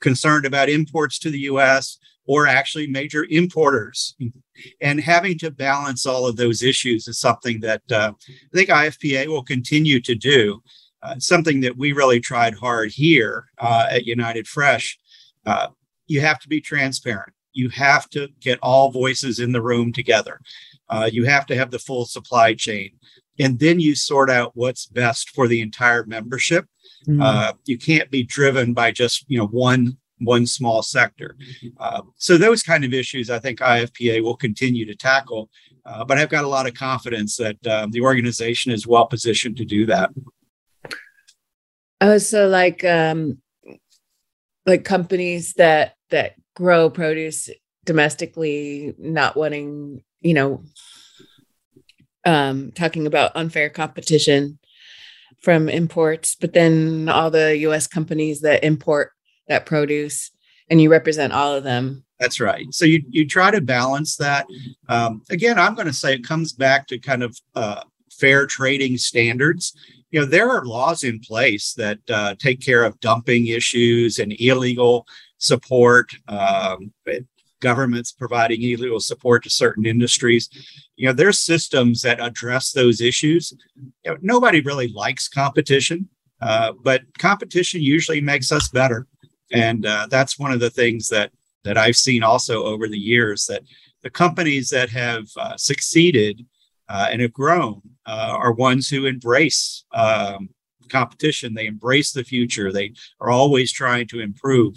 concerned 0.00 0.46
about 0.46 0.70
imports 0.70 1.18
to 1.18 1.30
the 1.30 1.40
U.S. 1.40 1.98
or 2.26 2.46
actually 2.46 2.86
major 2.86 3.26
importers. 3.28 4.16
And 4.80 5.00
having 5.00 5.38
to 5.38 5.50
balance 5.50 6.06
all 6.06 6.26
of 6.26 6.36
those 6.36 6.62
issues 6.62 7.08
is 7.08 7.18
something 7.18 7.60
that 7.60 7.82
uh, 7.90 8.12
I 8.28 8.56
think 8.56 8.70
IFPA 8.70 9.26
will 9.26 9.42
continue 9.42 10.00
to 10.00 10.14
do. 10.14 10.62
Uh, 11.02 11.18
something 11.18 11.60
that 11.60 11.76
we 11.76 11.92
really 11.92 12.18
tried 12.18 12.54
hard 12.54 12.90
here 12.90 13.44
uh, 13.58 13.86
at 13.90 14.06
United 14.06 14.48
Fresh. 14.48 14.98
Uh, 15.44 15.68
you 16.06 16.20
have 16.20 16.38
to 16.40 16.48
be 16.48 16.60
transparent. 16.60 17.32
You 17.52 17.68
have 17.70 18.08
to 18.10 18.28
get 18.40 18.58
all 18.62 18.90
voices 18.90 19.38
in 19.38 19.52
the 19.52 19.62
room 19.62 19.92
together. 19.92 20.40
Uh, 20.88 21.08
you 21.10 21.24
have 21.24 21.46
to 21.46 21.56
have 21.56 21.70
the 21.70 21.78
full 21.78 22.04
supply 22.04 22.54
chain. 22.54 22.90
And 23.38 23.58
then 23.58 23.80
you 23.80 23.94
sort 23.94 24.30
out 24.30 24.52
what's 24.54 24.86
best 24.86 25.30
for 25.30 25.48
the 25.48 25.60
entire 25.60 26.04
membership. 26.04 26.66
Mm-hmm. 27.08 27.22
Uh, 27.22 27.52
you 27.64 27.78
can't 27.78 28.10
be 28.10 28.22
driven 28.22 28.72
by 28.72 28.90
just 28.90 29.24
you 29.28 29.38
know 29.38 29.46
one 29.46 29.96
one 30.18 30.46
small 30.46 30.82
sector. 30.82 31.36
Uh, 31.78 32.02
so 32.16 32.38
those 32.38 32.62
kind 32.62 32.84
of 32.84 32.94
issues, 32.94 33.30
I 33.30 33.38
think 33.38 33.58
IFPA 33.58 34.22
will 34.22 34.36
continue 34.36 34.86
to 34.86 34.94
tackle. 34.94 35.50
Uh, 35.84 36.04
but 36.04 36.18
I've 36.18 36.30
got 36.30 36.44
a 36.44 36.48
lot 36.48 36.66
of 36.66 36.74
confidence 36.74 37.36
that 37.36 37.66
um, 37.66 37.90
the 37.90 38.00
organization 38.00 38.72
is 38.72 38.86
well 38.86 39.06
positioned 39.06 39.56
to 39.58 39.64
do 39.64 39.86
that. 39.86 40.10
Oh, 42.00 42.18
so 42.18 42.48
like 42.48 42.84
um, 42.84 43.38
like 44.66 44.84
companies 44.84 45.54
that 45.54 45.93
that 46.10 46.34
grow 46.54 46.90
produce 46.90 47.50
domestically, 47.84 48.94
not 48.98 49.36
wanting, 49.36 50.02
you 50.20 50.34
know, 50.34 50.62
um, 52.24 52.72
talking 52.72 53.06
about 53.06 53.32
unfair 53.34 53.68
competition 53.68 54.58
from 55.40 55.68
imports, 55.68 56.34
but 56.34 56.54
then 56.54 57.08
all 57.08 57.30
the 57.30 57.56
U.S. 57.58 57.86
companies 57.86 58.40
that 58.40 58.64
import 58.64 59.12
that 59.48 59.66
produce, 59.66 60.30
and 60.70 60.80
you 60.80 60.90
represent 60.90 61.32
all 61.32 61.54
of 61.54 61.64
them. 61.64 62.04
That's 62.18 62.40
right. 62.40 62.64
So 62.70 62.86
you 62.86 63.02
you 63.10 63.26
try 63.26 63.50
to 63.50 63.60
balance 63.60 64.16
that. 64.16 64.46
Um, 64.88 65.22
again, 65.30 65.58
I'm 65.58 65.74
going 65.74 65.86
to 65.86 65.92
say 65.92 66.14
it 66.14 66.26
comes 66.26 66.52
back 66.52 66.86
to 66.86 66.98
kind 66.98 67.22
of 67.22 67.36
uh, 67.54 67.82
fair 68.10 68.46
trading 68.46 68.96
standards. 68.96 69.74
You 70.10 70.20
know, 70.20 70.26
there 70.26 70.48
are 70.48 70.64
laws 70.64 71.04
in 71.04 71.18
place 71.20 71.74
that 71.74 71.98
uh, 72.08 72.36
take 72.38 72.60
care 72.60 72.84
of 72.84 72.98
dumping 73.00 73.48
issues 73.48 74.18
and 74.18 74.32
illegal 74.38 75.06
support. 75.44 76.10
Um, 76.28 76.92
governments 77.60 78.12
providing 78.12 78.62
illegal 78.62 79.00
support 79.00 79.42
to 79.42 79.48
certain 79.48 79.86
industries. 79.86 80.50
You 80.96 81.06
know, 81.06 81.14
there's 81.14 81.40
systems 81.40 82.02
that 82.02 82.20
address 82.20 82.72
those 82.72 83.00
issues. 83.00 83.54
You 84.04 84.12
know, 84.12 84.16
nobody 84.20 84.60
really 84.60 84.88
likes 84.88 85.28
competition, 85.28 86.08
uh, 86.42 86.72
but 86.82 87.00
competition 87.18 87.80
usually 87.80 88.20
makes 88.20 88.52
us 88.52 88.68
better. 88.68 89.06
And 89.50 89.86
uh, 89.86 90.08
that's 90.10 90.38
one 90.38 90.52
of 90.52 90.60
the 90.60 90.70
things 90.70 91.08
that 91.08 91.30
that 91.64 91.78
I've 91.78 91.96
seen 91.96 92.22
also 92.22 92.64
over 92.64 92.86
the 92.88 92.98
years 92.98 93.46
that 93.46 93.62
the 94.02 94.10
companies 94.10 94.68
that 94.68 94.90
have 94.90 95.24
uh, 95.38 95.56
succeeded 95.56 96.44
uh, 96.90 97.08
and 97.10 97.22
have 97.22 97.32
grown 97.32 97.80
uh, 98.04 98.36
are 98.38 98.52
ones 98.52 98.90
who 98.90 99.06
embrace 99.06 99.84
um, 99.94 100.50
competition. 100.90 101.54
They 101.54 101.66
embrace 101.66 102.12
the 102.12 102.24
future. 102.24 102.70
They 102.70 102.92
are 103.20 103.30
always 103.30 103.72
trying 103.72 104.06
to 104.08 104.20
improve. 104.20 104.74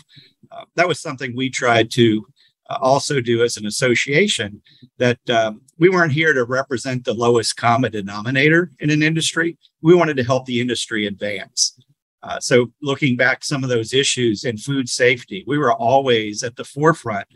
Uh, 0.51 0.65
that 0.75 0.87
was 0.87 0.99
something 0.99 1.35
we 1.35 1.49
tried 1.49 1.91
to 1.91 2.25
uh, 2.69 2.77
also 2.81 3.21
do 3.21 3.43
as 3.43 3.57
an 3.57 3.65
association. 3.65 4.61
That 4.97 5.29
um, 5.29 5.61
we 5.77 5.89
weren't 5.89 6.11
here 6.11 6.33
to 6.33 6.43
represent 6.43 7.05
the 7.05 7.13
lowest 7.13 7.55
common 7.55 7.91
denominator 7.91 8.71
in 8.79 8.89
an 8.89 9.03
industry. 9.03 9.57
We 9.81 9.95
wanted 9.95 10.17
to 10.17 10.23
help 10.23 10.45
the 10.45 10.59
industry 10.59 11.07
advance. 11.07 11.79
Uh, 12.23 12.39
so, 12.39 12.71
looking 12.81 13.15
back 13.15 13.43
some 13.43 13.63
of 13.63 13.69
those 13.69 13.93
issues 13.93 14.43
in 14.43 14.57
food 14.57 14.89
safety, 14.89 15.43
we 15.47 15.57
were 15.57 15.73
always 15.73 16.43
at 16.43 16.55
the 16.55 16.63
forefront 16.63 17.27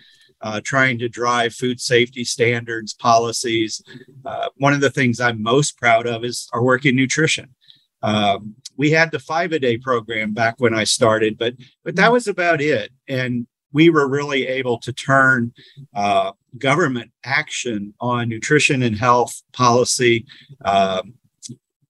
uh, 0.41 0.59
trying 0.63 0.97
to 0.99 1.09
drive 1.09 1.53
food 1.53 1.79
safety 1.79 2.23
standards, 2.23 2.93
policies. 2.93 3.81
Uh, 4.25 4.49
one 4.57 4.73
of 4.73 4.81
the 4.81 4.89
things 4.89 5.19
I'm 5.19 5.41
most 5.41 5.77
proud 5.77 6.07
of 6.07 6.23
is 6.23 6.49
our 6.51 6.63
work 6.63 6.85
in 6.85 6.95
nutrition. 6.95 7.53
Um, 8.01 8.55
we 8.77 8.91
had 8.91 9.11
the 9.11 9.19
five 9.19 9.51
a 9.51 9.59
day 9.59 9.77
program 9.77 10.33
back 10.33 10.55
when 10.57 10.73
I 10.73 10.83
started, 10.83 11.37
but 11.37 11.53
but 11.83 11.95
that 11.95 12.11
was 12.11 12.27
about 12.27 12.61
it. 12.61 12.91
And 13.07 13.47
we 13.73 13.89
were 13.89 14.07
really 14.07 14.47
able 14.47 14.77
to 14.79 14.93
turn 14.93 15.53
uh, 15.95 16.31
government 16.57 17.11
action 17.23 17.93
on 17.99 18.29
nutrition 18.29 18.83
and 18.83 18.97
health 18.97 19.41
policy 19.53 20.25
um, 20.65 21.13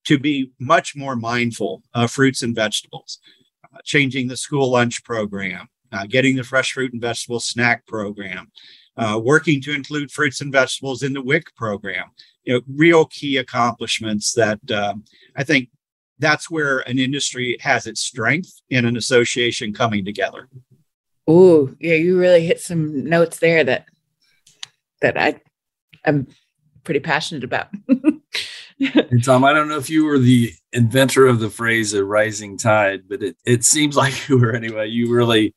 to 0.06 0.18
be 0.18 0.52
much 0.60 0.96
more 0.96 1.16
mindful 1.16 1.84
of 1.94 2.12
fruits 2.12 2.44
and 2.44 2.56
vegetables, 2.56 3.20
uh, 3.74 3.78
changing 3.84 4.28
the 4.28 4.38
school 4.38 4.72
lunch 4.72 5.04
program, 5.04 5.68
uh, 5.92 6.06
getting 6.08 6.36
the 6.36 6.44
fresh 6.44 6.74
fruit 6.74 6.94
and 6.94 7.02
vegetable 7.02 7.40
snack 7.40 7.86
program, 7.88 8.52
uh, 8.98 9.20
working 9.22 9.62
to 9.62 9.74
include 9.74 10.12
fruits 10.12 10.42
and 10.42 10.52
vegetables 10.52 11.04
in 11.04 11.14
the 11.14 11.22
WIC 11.22 11.56
program. 11.56 12.06
You 12.44 12.56
know, 12.56 12.62
real 12.68 13.06
key 13.06 13.38
accomplishments 13.38 14.34
that 14.34 14.60
um, 14.72 15.04
I 15.36 15.44
think 15.44 15.70
that's 16.22 16.50
where 16.50 16.80
an 16.80 17.00
industry 17.00 17.58
has 17.60 17.88
its 17.88 18.00
strength 18.00 18.62
in 18.70 18.86
an 18.86 18.96
association 18.96 19.74
coming 19.74 20.06
together. 20.06 20.48
Oh, 21.28 21.74
yeah, 21.80 21.96
you 21.96 22.18
really 22.18 22.46
hit 22.46 22.62
some 22.62 23.04
notes 23.04 23.40
there 23.40 23.64
that 23.64 23.86
that 25.02 25.18
I 25.18 25.42
I'm 26.06 26.28
pretty 26.84 27.00
passionate 27.00 27.44
about. 27.44 27.70
and 27.88 29.24
Tom, 29.24 29.44
I 29.44 29.54
don't 29.54 29.68
know 29.68 29.78
if 29.78 29.90
you 29.90 30.06
were 30.06 30.20
the 30.20 30.54
inventor 30.72 31.26
of 31.26 31.40
the 31.40 31.50
phrase 31.50 31.94
"a 31.94 32.06
rising 32.06 32.58
tide," 32.58 33.02
but 33.10 33.24
it, 33.24 33.38
it 33.46 33.64
seems 33.64 33.96
like 33.96 34.30
you 34.30 34.38
were 34.38 34.54
anyway. 34.54 34.88
You 34.88 35.14
really, 35.14 35.56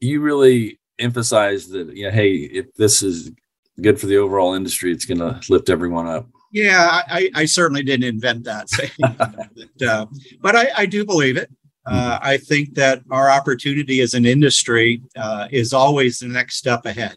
you 0.00 0.20
really 0.20 0.80
emphasized 0.98 1.72
that. 1.72 1.96
Yeah, 1.96 2.10
hey, 2.10 2.34
if 2.34 2.72
this 2.74 3.02
is 3.02 3.32
good 3.80 4.00
for 4.00 4.06
the 4.06 4.18
overall 4.18 4.54
industry, 4.54 4.92
it's 4.92 5.06
going 5.06 5.18
to 5.18 5.40
lift 5.52 5.70
everyone 5.70 6.06
up. 6.06 6.28
Yeah, 6.52 7.02
I, 7.08 7.30
I 7.34 7.44
certainly 7.46 7.82
didn't 7.82 8.04
invent 8.04 8.44
that, 8.44 8.68
but, 9.78 9.88
uh, 9.88 10.06
but 10.40 10.54
I, 10.54 10.66
I, 10.76 10.86
do 10.86 11.02
believe 11.02 11.38
it. 11.38 11.50
Uh, 11.86 12.18
I 12.20 12.36
think 12.36 12.74
that 12.74 13.02
our 13.10 13.30
opportunity 13.30 14.02
as 14.02 14.12
an 14.12 14.26
industry 14.26 15.02
uh, 15.16 15.48
is 15.50 15.72
always 15.72 16.18
the 16.18 16.28
next 16.28 16.56
step 16.56 16.84
ahead. 16.84 17.16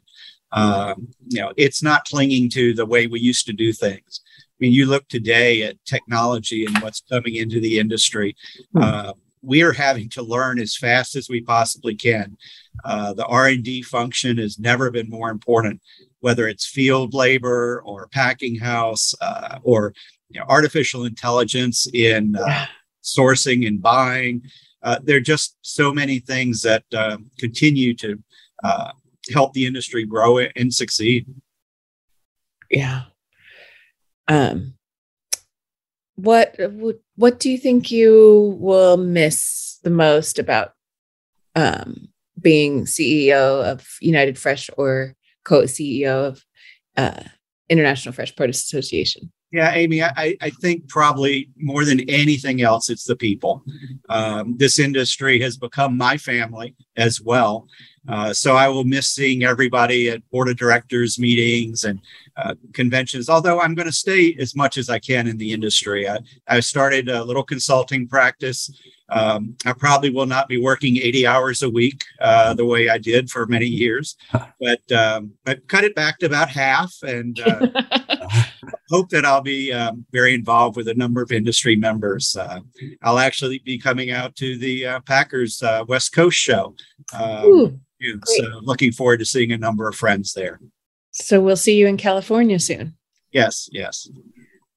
Um, 0.53 1.09
you 1.27 1.41
know, 1.41 1.51
it's 1.57 1.83
not 1.83 2.05
clinging 2.05 2.49
to 2.51 2.73
the 2.73 2.85
way 2.85 3.07
we 3.07 3.19
used 3.19 3.45
to 3.47 3.53
do 3.53 3.73
things. 3.73 4.21
I 4.39 4.57
mean, 4.59 4.71
you 4.71 4.85
look 4.85 5.07
today 5.09 5.63
at 5.63 5.83
technology 5.85 6.65
and 6.65 6.77
what's 6.79 7.01
coming 7.01 7.35
into 7.35 7.59
the 7.59 7.77
industry. 7.77 8.37
Hmm. 8.71 8.81
Uh, 8.81 9.13
we 9.41 9.61
are 9.63 9.73
having 9.73 10.09
to 10.09 10.23
learn 10.23 10.59
as 10.59 10.75
fast 10.75 11.15
as 11.15 11.29
we 11.29 11.41
possibly 11.41 11.93
can. 11.93 12.37
Uh, 12.83 13.13
the 13.13 13.25
R&D 13.25 13.83
function 13.83 14.37
has 14.37 14.57
never 14.57 14.89
been 14.89 15.09
more 15.09 15.29
important, 15.29 15.81
whether 16.25 16.47
it's 16.47 16.65
field 16.65 17.13
labor 17.13 17.83
or 17.85 18.07
packing 18.07 18.55
house 18.55 19.13
uh, 19.21 19.59
or 19.61 19.93
you 20.29 20.39
know, 20.39 20.45
artificial 20.49 21.05
intelligence 21.05 21.87
in 21.93 22.35
uh, 22.35 22.65
sourcing 23.03 23.67
and 23.67 23.79
buying. 23.79 24.41
Uh, 24.81 24.97
there 25.03 25.17
are 25.17 25.27
just 25.35 25.55
so 25.61 25.93
many 25.93 26.17
things 26.17 26.63
that 26.63 26.83
uh, 26.95 27.17
continue 27.37 27.93
to 27.93 28.17
help 29.31 29.53
the 29.53 29.67
industry 29.67 30.03
grow 30.03 30.39
and 30.39 30.73
succeed. 30.73 31.27
Yeah. 32.71 33.03
Um, 34.27 34.73
what 36.15 36.55
what 37.15 37.39
do 37.39 37.51
you 37.51 37.59
think 37.59 37.91
you 37.91 38.57
will 38.59 38.97
miss 38.97 39.79
the 39.83 39.91
most 39.91 40.39
about 40.39 40.73
um, 41.53 42.07
being 42.41 42.85
CEO 42.85 43.63
of 43.63 43.85
United 44.01 44.39
Fresh 44.39 44.71
or 44.75 45.15
co-CEO 45.45 46.27
of 46.27 46.43
uh, 46.97 47.23
International 47.69 48.13
Fresh 48.13 48.35
Produce 48.35 48.63
Association? 48.63 49.31
Yeah, 49.55 49.71
Amy, 49.71 50.03
I, 50.03 50.35
I 50.41 50.49
think 50.49 50.89
probably 50.89 51.47
more 51.55 51.85
than 51.85 52.01
anything 52.09 52.61
else, 52.61 52.89
it's 52.89 53.05
the 53.05 53.15
people. 53.15 53.63
Um, 54.09 54.57
this 54.57 54.79
industry 54.79 55.39
has 55.39 55.55
become 55.55 55.95
my 55.95 56.17
family 56.17 56.75
as 56.97 57.21
well. 57.21 57.69
Uh, 58.05 58.33
so 58.33 58.57
I 58.57 58.67
will 58.67 58.83
miss 58.83 59.07
seeing 59.07 59.45
everybody 59.45 60.09
at 60.09 60.29
board 60.29 60.49
of 60.49 60.57
directors 60.57 61.17
meetings 61.17 61.85
and 61.85 62.01
uh, 62.35 62.55
conventions, 62.73 63.29
although 63.29 63.61
I'm 63.61 63.75
going 63.75 63.87
to 63.87 63.93
stay 63.93 64.35
as 64.41 64.57
much 64.57 64.77
as 64.77 64.89
I 64.89 64.99
can 64.99 65.25
in 65.25 65.37
the 65.37 65.53
industry. 65.53 66.09
I, 66.09 66.19
I 66.49 66.59
started 66.59 67.07
a 67.07 67.23
little 67.23 67.43
consulting 67.43 68.09
practice. 68.09 68.69
Um, 69.07 69.55
I 69.65 69.71
probably 69.71 70.09
will 70.09 70.25
not 70.25 70.49
be 70.49 70.57
working 70.57 70.97
80 70.97 71.27
hours 71.27 71.63
a 71.63 71.69
week 71.69 72.03
uh, 72.19 72.55
the 72.55 72.65
way 72.65 72.89
I 72.89 72.97
did 72.97 73.29
for 73.29 73.45
many 73.45 73.67
years, 73.67 74.17
but 74.59 74.91
um, 74.91 75.31
I've 75.45 75.65
cut 75.67 75.85
it 75.85 75.95
back 75.95 76.19
to 76.19 76.25
about 76.25 76.49
half 76.49 76.93
and 77.03 77.39
uh, 77.39 77.67
hope 78.89 79.09
that 79.09 79.25
I'll 79.25 79.41
be 79.41 79.71
um, 79.71 80.05
very 80.11 80.33
involved 80.33 80.77
with 80.77 80.87
a 80.87 80.93
number 80.93 81.21
of 81.21 81.31
industry 81.31 81.75
members. 81.75 82.35
Uh, 82.35 82.59
I'll 83.01 83.19
actually 83.19 83.59
be 83.59 83.77
coming 83.77 84.11
out 84.11 84.35
to 84.37 84.57
the 84.57 84.85
uh, 84.85 84.99
Packers 85.01 85.61
West 85.87 86.13
Coast 86.13 86.37
show. 86.37 86.75
Um, 87.13 87.81
So 88.25 88.59
looking 88.61 88.91
forward 88.91 89.17
to 89.19 89.25
seeing 89.25 89.51
a 89.51 89.57
number 89.57 89.87
of 89.87 89.95
friends 89.95 90.33
there. 90.33 90.59
So 91.11 91.41
we'll 91.41 91.55
see 91.55 91.77
you 91.77 91.87
in 91.87 91.97
California 91.97 92.59
soon. 92.59 92.97
Yes, 93.31 93.69
yes. 93.71 94.07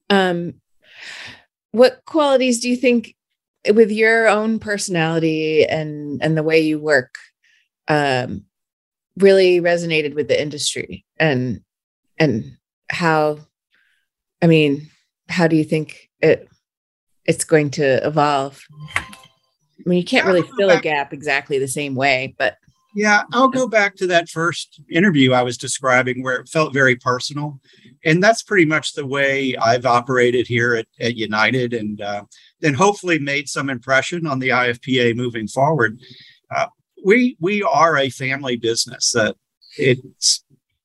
Um, 0.08 0.54
what 1.72 2.00
qualities 2.06 2.60
do 2.60 2.70
you 2.70 2.76
think, 2.76 3.14
with 3.74 3.90
your 3.90 4.28
own 4.28 4.58
personality 4.58 5.66
and 5.66 6.22
and 6.22 6.36
the 6.36 6.42
way 6.42 6.60
you 6.60 6.78
work, 6.78 7.16
um, 7.88 8.44
really 9.18 9.60
resonated 9.60 10.14
with 10.14 10.28
the 10.28 10.40
industry 10.40 11.04
and 11.18 11.60
and 12.18 12.56
how? 12.88 13.40
I 14.42 14.46
mean, 14.46 14.88
how 15.28 15.46
do 15.46 15.56
you 15.56 15.64
think 15.64 16.08
it 16.20 16.48
it's 17.24 17.44
going 17.44 17.70
to 17.70 18.06
evolve? 18.06 18.60
I 18.96 19.04
mean, 19.84 19.98
you 19.98 20.04
can't 20.04 20.26
really 20.26 20.46
fill 20.56 20.70
a 20.70 20.80
gap 20.80 21.12
exactly 21.12 21.58
the 21.58 21.68
same 21.68 21.94
way, 21.94 22.34
but 22.38 22.56
yeah, 22.94 23.22
I'll 23.32 23.48
go 23.48 23.68
back 23.68 23.94
to 23.96 24.06
that 24.08 24.28
first 24.28 24.80
interview 24.90 25.32
I 25.32 25.42
was 25.42 25.58
describing 25.58 26.22
where 26.22 26.36
it 26.36 26.48
felt 26.48 26.72
very 26.72 26.96
personal. 26.96 27.60
And 28.04 28.22
that's 28.22 28.42
pretty 28.42 28.64
much 28.64 28.94
the 28.94 29.06
way 29.06 29.54
I've 29.56 29.86
operated 29.86 30.46
here 30.46 30.74
at, 30.74 30.86
at 30.98 31.14
United 31.14 31.74
and 31.74 32.00
uh, 32.00 32.24
then 32.60 32.74
hopefully 32.74 33.18
made 33.18 33.48
some 33.48 33.70
impression 33.70 34.26
on 34.26 34.38
the 34.38 34.48
IFPA 34.48 35.14
moving 35.14 35.46
forward. 35.46 36.00
Uh, 36.50 36.66
we, 37.04 37.36
we 37.40 37.62
are 37.62 37.98
a 37.98 38.10
family 38.10 38.56
business. 38.56 39.12
that 39.12 39.36
it's 39.76 40.42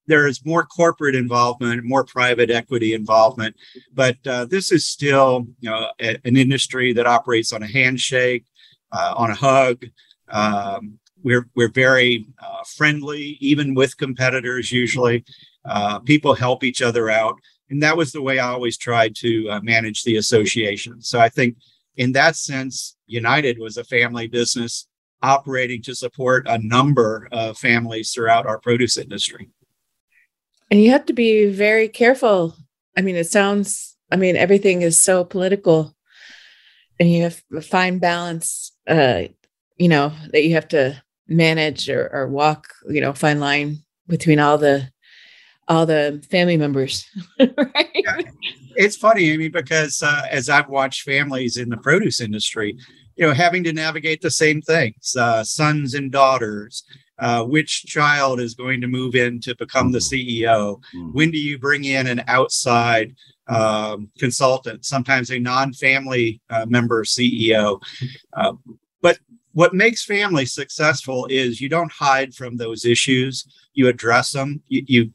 there 0.08 0.28
is 0.28 0.46
more 0.46 0.66
corporate 0.66 1.16
involvement, 1.16 1.84
more 1.84 2.04
private 2.04 2.50
equity 2.50 2.94
involvement, 2.94 3.56
but 3.94 4.18
uh, 4.28 4.46
this 4.46 4.72
is 4.72 4.86
still 4.86 5.48
you 5.60 5.70
know 5.70 5.88
a, 6.00 6.18
an 6.26 6.38
industry 6.38 6.94
that 6.94 7.08
operates 7.08 7.54
on 7.54 7.64
a 7.64 7.68
handshake, 7.68 8.46
uh, 8.92 9.14
on 9.18 9.32
a 9.32 9.36
hug. 9.36 9.86
Um, 10.30 11.00
we're 11.24 11.50
we're 11.56 11.72
very 11.72 12.28
uh, 12.40 12.64
friendly, 12.76 13.38
even 13.40 13.74
with 13.74 13.98
competitors. 13.98 14.72
Usually, 14.72 15.24
uh, 15.66 16.00
people 16.00 16.34
help 16.34 16.64
each 16.64 16.82
other 16.82 17.10
out, 17.10 17.36
and 17.70 17.82
that 17.82 17.98
was 17.98 18.12
the 18.12 18.22
way 18.22 18.40
I 18.40 18.50
always 18.50 18.78
tried 18.78 19.16
to 19.18 19.50
uh, 19.50 19.60
manage 19.62 20.04
the 20.04 20.18
association. 20.18 21.02
So 21.02 21.20
I 21.20 21.30
think, 21.30 21.58
in 21.96 22.12
that 22.14 22.36
sense, 22.36 22.98
United 23.08 23.58
was 23.60 23.78
a 23.78 23.84
family 23.84 24.28
business 24.28 24.88
operating 25.22 25.82
to 25.82 25.96
support 25.96 26.46
a 26.48 26.58
number 26.58 27.30
of 27.32 27.58
families 27.58 28.12
throughout 28.12 28.46
our 28.46 28.60
produce 28.60 28.98
industry. 28.98 29.50
And 30.74 30.82
you 30.82 30.90
have 30.90 31.06
to 31.06 31.14
be 31.14 31.52
very 31.52 31.88
careful. 31.88 32.56
I 32.98 33.02
mean, 33.02 33.16
it 33.16 33.28
sounds. 33.28 33.96
I 34.12 34.16
mean, 34.16 34.36
everything 34.36 34.82
is 34.82 34.98
so 34.98 35.24
political, 35.24 35.96
and 37.00 37.12
you 37.12 37.22
have 37.22 37.44
a 37.56 37.62
fine 37.62 38.00
balance. 38.00 38.72
Uh, 38.88 39.26
you 39.78 39.88
know 39.88 40.14
that 40.32 40.44
you 40.44 40.56
have 40.56 40.68
to 40.70 41.00
manage 41.28 41.92
or, 41.92 42.10
or 42.12 42.28
walk, 42.28 42.70
you 42.90 43.02
know, 43.02 43.14
fine 43.14 43.40
line 43.40 43.84
between 44.08 44.40
all 44.40 44.58
the 44.58 44.90
all 45.68 45.86
the 45.86 46.26
family 46.32 46.58
members. 46.58 47.06
right? 47.40 47.92
Yeah. 47.94 48.22
It's 48.76 48.98
funny, 48.98 49.30
Amy, 49.30 49.50
because 49.50 50.02
uh, 50.02 50.24
as 50.32 50.50
I've 50.50 50.70
watched 50.70 51.04
families 51.04 51.58
in 51.58 51.70
the 51.70 51.78
produce 51.78 52.20
industry, 52.20 52.76
you 53.16 53.28
know, 53.28 53.34
having 53.36 53.64
to 53.66 53.74
navigate 53.74 54.22
the 54.22 54.32
same 54.32 54.60
things, 54.60 55.16
uh, 55.16 55.44
sons 55.44 55.94
and 55.94 56.12
daughters, 56.12 56.84
uh, 57.20 57.44
which 57.44 57.86
child 57.86 58.40
is 58.40 58.54
going 58.54 58.82
to 58.82 58.88
move 58.88 59.16
in 59.16 59.40
to 59.42 59.56
become 59.56 59.92
the 59.92 60.00
CEO? 60.00 60.82
Mm-hmm. 60.96 61.12
When 61.12 61.32
do 61.32 61.38
you 61.38 61.58
bring 61.58 61.86
in 61.86 62.08
an 62.08 62.24
outside 62.28 63.16
um, 63.48 64.10
consultant, 64.18 64.86
sometimes 64.86 65.30
a 65.32 65.40
non-family 65.40 66.42
uh, 66.50 66.66
member 66.68 67.04
CEO? 67.04 67.82
Uh, 68.34 68.54
but 69.02 69.20
what 69.54 69.74
makes 69.74 70.04
family 70.04 70.46
successful 70.46 71.28
is 71.30 71.62
you 71.62 71.70
don't 71.70 71.92
hide 71.92 72.34
from 72.34 72.58
those 72.58 72.86
issues 72.86 73.46
you 73.74 73.88
address 73.88 74.32
them 74.32 74.62
you, 74.68 74.84
you 74.88 75.12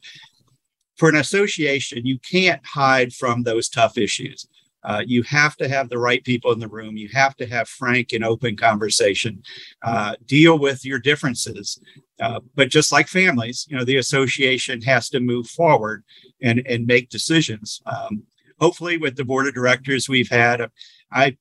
for 0.97 1.09
an 1.09 1.15
association 1.15 2.05
you 2.05 2.17
can't 2.19 2.65
hide 2.65 3.13
from 3.13 3.43
those 3.43 3.69
tough 3.69 3.97
issues 3.97 4.47
uh, 4.83 5.03
you 5.05 5.23
have 5.23 5.55
to 5.57 5.67
have 5.67 5.89
the 5.89 5.97
right 5.97 6.23
people 6.23 6.51
in 6.51 6.59
the 6.59 6.67
room. 6.67 6.97
You 6.97 7.09
have 7.09 7.35
to 7.37 7.45
have 7.45 7.67
frank 7.67 8.13
and 8.13 8.23
open 8.23 8.55
conversation. 8.55 9.43
Uh, 9.81 10.15
deal 10.25 10.57
with 10.57 10.85
your 10.85 10.99
differences. 10.99 11.79
Uh, 12.21 12.39
but 12.53 12.69
just 12.69 12.91
like 12.91 13.07
families 13.07 13.65
you 13.69 13.77
know 13.77 13.85
the 13.85 13.95
association 13.95 14.81
has 14.81 15.07
to 15.07 15.21
move 15.21 15.47
forward 15.47 16.03
and 16.41 16.61
and 16.67 16.85
make 16.85 17.09
decisions. 17.09 17.81
Um, 17.85 18.23
hopefully 18.59 18.97
with 18.97 19.15
the 19.15 19.23
board 19.23 19.47
of 19.47 19.53
directors 19.53 20.09
we've 20.09 20.29
had 20.29 20.69
i 21.13 21.37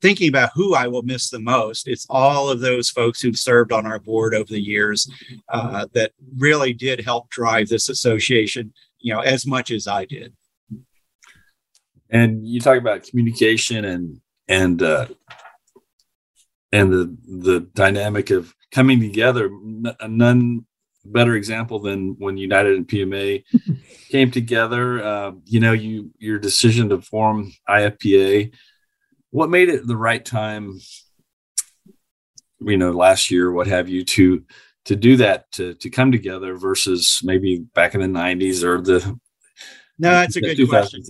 thinking 0.00 0.28
about 0.28 0.50
who 0.54 0.74
I 0.74 0.86
will 0.86 1.02
miss 1.02 1.30
the 1.30 1.40
most, 1.40 1.88
it's 1.88 2.06
all 2.08 2.48
of 2.48 2.60
those 2.60 2.90
folks 2.90 3.20
who've 3.20 3.38
served 3.38 3.72
on 3.72 3.86
our 3.86 3.98
board 3.98 4.34
over 4.34 4.48
the 4.48 4.60
years 4.60 5.10
uh, 5.48 5.86
that 5.92 6.12
really 6.36 6.72
did 6.72 7.00
help 7.00 7.28
drive 7.30 7.68
this 7.68 7.88
association, 7.88 8.72
you 9.00 9.12
know, 9.12 9.20
as 9.20 9.46
much 9.46 9.70
as 9.70 9.86
I 9.86 10.04
did. 10.04 10.34
And 12.10 12.46
you 12.46 12.60
talk 12.60 12.78
about 12.78 13.02
communication 13.04 13.84
and 13.84 14.20
and 14.48 14.82
uh, 14.82 15.06
and 16.72 16.92
the 16.92 17.16
the 17.26 17.60
dynamic 17.74 18.30
of 18.30 18.54
coming 18.72 19.00
together. 19.00 19.50
None 20.06 20.64
better 21.04 21.34
example 21.34 21.78
than 21.78 22.16
when 22.18 22.36
United 22.36 22.76
and 22.76 22.88
PMA 22.88 23.44
came 24.10 24.30
together. 24.30 25.02
Uh, 25.02 25.32
you 25.44 25.60
know, 25.60 25.72
you 25.72 26.10
your 26.18 26.38
decision 26.38 26.88
to 26.88 27.00
form 27.00 27.52
IFPA 27.68 28.52
what 29.30 29.50
made 29.50 29.68
it 29.68 29.86
the 29.86 29.96
right 29.96 30.24
time 30.24 30.78
you 32.60 32.76
know 32.76 32.90
last 32.90 33.30
year 33.30 33.52
what 33.52 33.66
have 33.66 33.88
you 33.88 34.04
to 34.04 34.44
to 34.84 34.96
do 34.96 35.16
that 35.16 35.50
to 35.52 35.74
to 35.74 35.90
come 35.90 36.10
together 36.10 36.56
versus 36.56 37.20
maybe 37.22 37.58
back 37.74 37.94
in 37.94 38.00
the 38.00 38.06
90s 38.06 38.62
or 38.62 38.80
the 38.80 39.18
no 39.98 40.10
that's 40.10 40.36
a 40.36 40.40
good 40.40 40.68
question 40.68 41.02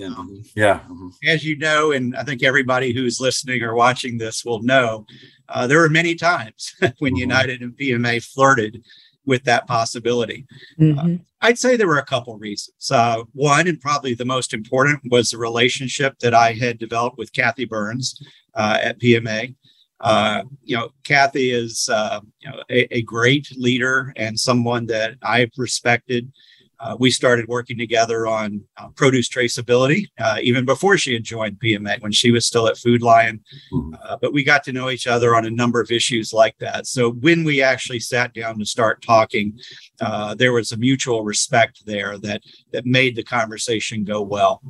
yeah 0.54 0.80
as 1.26 1.44
you 1.44 1.56
know 1.58 1.92
and 1.92 2.16
i 2.16 2.22
think 2.22 2.42
everybody 2.42 2.92
who's 2.92 3.20
listening 3.20 3.62
or 3.62 3.74
watching 3.74 4.18
this 4.18 4.44
will 4.44 4.62
know 4.62 5.04
uh, 5.48 5.66
there 5.66 5.78
were 5.78 5.88
many 5.88 6.14
times 6.14 6.74
when 6.98 7.12
mm-hmm. 7.12 7.16
united 7.16 7.62
and 7.62 7.76
pma 7.76 8.22
flirted 8.22 8.82
with 9.28 9.44
that 9.44 9.66
possibility. 9.66 10.46
Mm-hmm. 10.80 10.98
Uh, 10.98 11.18
I'd 11.42 11.58
say 11.58 11.76
there 11.76 11.86
were 11.86 11.98
a 11.98 12.04
couple 12.04 12.36
reasons. 12.38 12.90
Uh, 12.90 13.24
one, 13.34 13.68
and 13.68 13.78
probably 13.78 14.14
the 14.14 14.24
most 14.24 14.54
important, 14.54 15.00
was 15.10 15.30
the 15.30 15.38
relationship 15.38 16.18
that 16.20 16.34
I 16.34 16.54
had 16.54 16.78
developed 16.78 17.18
with 17.18 17.34
Cathy 17.34 17.66
Burns 17.66 18.20
uh, 18.54 18.78
at 18.82 18.98
PMA. 18.98 19.54
Uh, 20.00 20.44
you 20.64 20.76
know, 20.76 20.88
Cathy 21.04 21.50
is 21.50 21.88
uh, 21.92 22.20
you 22.40 22.50
know, 22.50 22.62
a, 22.70 22.96
a, 22.96 23.02
great 23.02 23.48
leader 23.56 24.12
and 24.16 24.38
someone 24.38 24.86
that 24.86 25.16
I've 25.22 25.50
respected 25.56 26.32
uh, 26.80 26.96
we 26.98 27.10
started 27.10 27.48
working 27.48 27.76
together 27.76 28.26
on 28.26 28.62
uh, 28.76 28.88
produce 28.90 29.28
traceability 29.28 30.06
uh, 30.20 30.38
even 30.42 30.64
before 30.64 30.96
she 30.96 31.12
had 31.12 31.24
joined 31.24 31.58
PMA 31.58 32.00
when 32.00 32.12
she 32.12 32.30
was 32.30 32.46
still 32.46 32.68
at 32.68 32.76
Food 32.76 33.02
Lion. 33.02 33.40
Hmm. 33.70 33.94
Uh, 34.02 34.16
but 34.20 34.32
we 34.32 34.44
got 34.44 34.62
to 34.64 34.72
know 34.72 34.90
each 34.90 35.06
other 35.06 35.34
on 35.34 35.44
a 35.44 35.50
number 35.50 35.80
of 35.80 35.90
issues 35.90 36.32
like 36.32 36.56
that. 36.58 36.86
So 36.86 37.12
when 37.12 37.44
we 37.44 37.62
actually 37.62 38.00
sat 38.00 38.32
down 38.32 38.58
to 38.58 38.64
start 38.64 39.02
talking, 39.02 39.58
uh, 40.00 40.34
there 40.34 40.52
was 40.52 40.72
a 40.72 40.76
mutual 40.76 41.24
respect 41.24 41.84
there 41.86 42.18
that 42.18 42.42
that 42.72 42.86
made 42.86 43.16
the 43.16 43.24
conversation 43.24 44.04
go 44.04 44.22
well. 44.22 44.62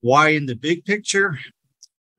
Why 0.00 0.30
in 0.30 0.46
the 0.46 0.56
big 0.56 0.84
picture? 0.84 1.38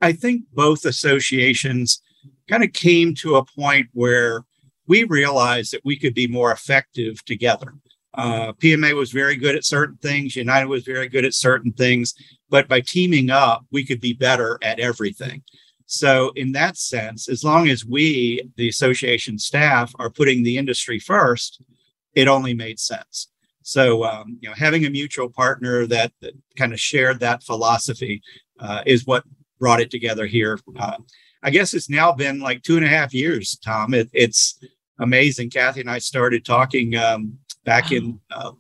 I 0.02 0.14
think 0.14 0.44
both 0.54 0.86
associations 0.86 2.02
kind 2.50 2.64
of 2.64 2.74
came 2.74 3.14
to 3.16 3.36
a 3.36 3.46
point 3.46 3.88
where 3.94 4.44
we 4.88 5.04
realized 5.06 5.74
that 5.74 5.86
we 5.86 5.98
could 5.98 6.14
be 6.14 6.28
more 6.28 6.52
effective 6.52 7.24
together. 7.26 7.74
Uh, 8.16 8.54
PMA 8.54 8.96
was 8.96 9.12
very 9.12 9.36
good 9.36 9.56
at 9.56 9.66
certain 9.66 9.98
things. 9.98 10.36
United 10.36 10.68
was 10.68 10.84
very 10.84 11.08
good 11.08 11.26
at 11.26 11.34
certain 11.34 11.72
things. 11.72 12.14
But 12.50 12.68
by 12.68 12.82
teaming 12.82 13.30
up, 13.30 13.66
we 13.72 13.86
could 13.86 14.00
be 14.00 14.14
better 14.14 14.60
at 14.62 14.80
everything. 14.80 15.44
So, 15.86 16.32
in 16.36 16.54
that 16.54 16.78
sense, 16.78 17.28
as 17.28 17.44
long 17.44 17.68
as 17.70 17.86
we, 17.86 18.42
the 18.56 18.70
association 18.70 19.38
staff, 19.38 19.94
are 20.00 20.10
putting 20.10 20.44
the 20.44 20.58
industry 20.58 21.00
first, 21.00 21.62
it 22.16 22.28
only 22.28 22.54
made 22.54 22.80
sense. 22.80 23.30
So, 23.64 24.04
um, 24.04 24.38
you 24.42 24.50
know, 24.50 24.56
having 24.56 24.86
a 24.86 24.90
mutual 24.90 25.30
partner 25.30 25.86
that, 25.88 26.12
that 26.22 26.34
kind 26.58 26.74
of 26.74 26.80
shared 26.80 27.20
that 27.20 27.44
philosophy 27.44 28.22
uh, 28.60 28.84
is 28.86 29.06
what 29.06 29.24
brought 29.60 29.82
it 29.82 29.92
together 29.92 30.26
here. 30.26 30.60
Uh, 30.78 30.98
I 31.42 31.50
guess 31.50 31.74
it's 31.74 31.90
now 31.90 32.12
been 32.12 32.40
like 32.40 32.62
two 32.62 32.78
and 32.78 32.86
a 32.86 32.90
half 32.90 33.14
years, 33.14 33.58
Tom. 33.64 33.94
It, 33.94 34.10
it's 34.14 34.60
amazing. 35.00 35.50
Cathy 35.50 35.82
and 35.82 35.90
I 35.90 36.00
started 36.00 36.46
talking 36.46 36.96
um, 36.96 37.38
back 37.66 37.92
in 37.92 38.20
uh, 38.32 38.52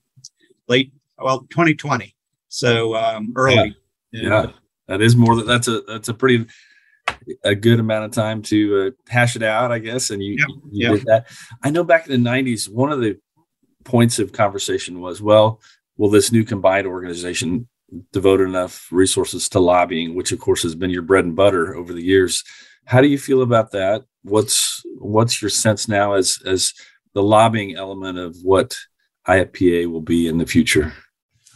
late 0.68 0.94
well 1.18 1.42
2020 1.50 2.16
so 2.48 2.96
um, 2.96 3.34
early. 3.36 3.76
Yeah. 4.12 4.30
yeah. 4.30 4.52
that 4.88 5.02
is 5.02 5.16
more 5.16 5.36
than 5.36 5.48
that's 5.48 5.68
a 5.68 5.82
that's 5.82 6.10
a 6.10 6.14
pretty 6.14 6.46
a 7.44 7.56
good 7.56 7.80
amount 7.80 8.06
of 8.06 8.12
time 8.12 8.42
to 8.44 8.88
uh, 8.88 9.12
hash 9.12 9.36
it 9.36 9.44
out 9.44 9.72
i 9.72 9.80
guess 9.80 10.10
and 10.10 10.24
you, 10.24 10.34
you 10.72 10.90
yep. 10.90 10.92
did 10.94 11.06
that. 11.06 11.28
I 11.62 11.70
know 11.70 11.84
back 11.84 12.08
in 12.08 12.24
the 12.24 12.30
90s 12.30 12.70
one 12.70 12.92
of 12.92 13.02
the 13.02 13.20
points 13.84 14.20
of 14.20 14.32
conversation 14.32 15.02
was 15.02 15.22
well 15.22 15.60
will 15.98 16.10
this 16.10 16.32
new 16.32 16.44
combined 16.44 16.88
organization 16.88 17.68
devote 18.12 18.42
enough 18.42 18.88
resources 18.92 19.50
to 19.50 19.60
lobbying 19.60 20.16
which 20.16 20.32
of 20.32 20.40
course 20.40 20.64
has 20.64 20.76
been 20.76 20.90
your 20.90 21.02
bread 21.02 21.26
and 21.26 21.36
butter 21.36 21.76
over 21.76 21.94
the 21.94 22.04
years. 22.04 22.44
How 22.86 23.02
do 23.02 23.08
you 23.08 23.18
feel 23.18 23.42
about 23.42 23.72
that? 23.72 24.04
What's 24.24 24.82
what's 24.98 25.42
your 25.42 25.50
sense 25.50 25.88
now 25.88 26.14
as 26.14 26.40
as 26.46 26.74
the 27.14 27.24
lobbying 27.24 27.76
element 27.76 28.18
of 28.18 28.36
what 28.44 28.76
IFPA 29.28 29.92
will 29.92 30.02
be 30.02 30.28
in 30.28 30.38
the 30.38 30.46
future? 30.46 30.94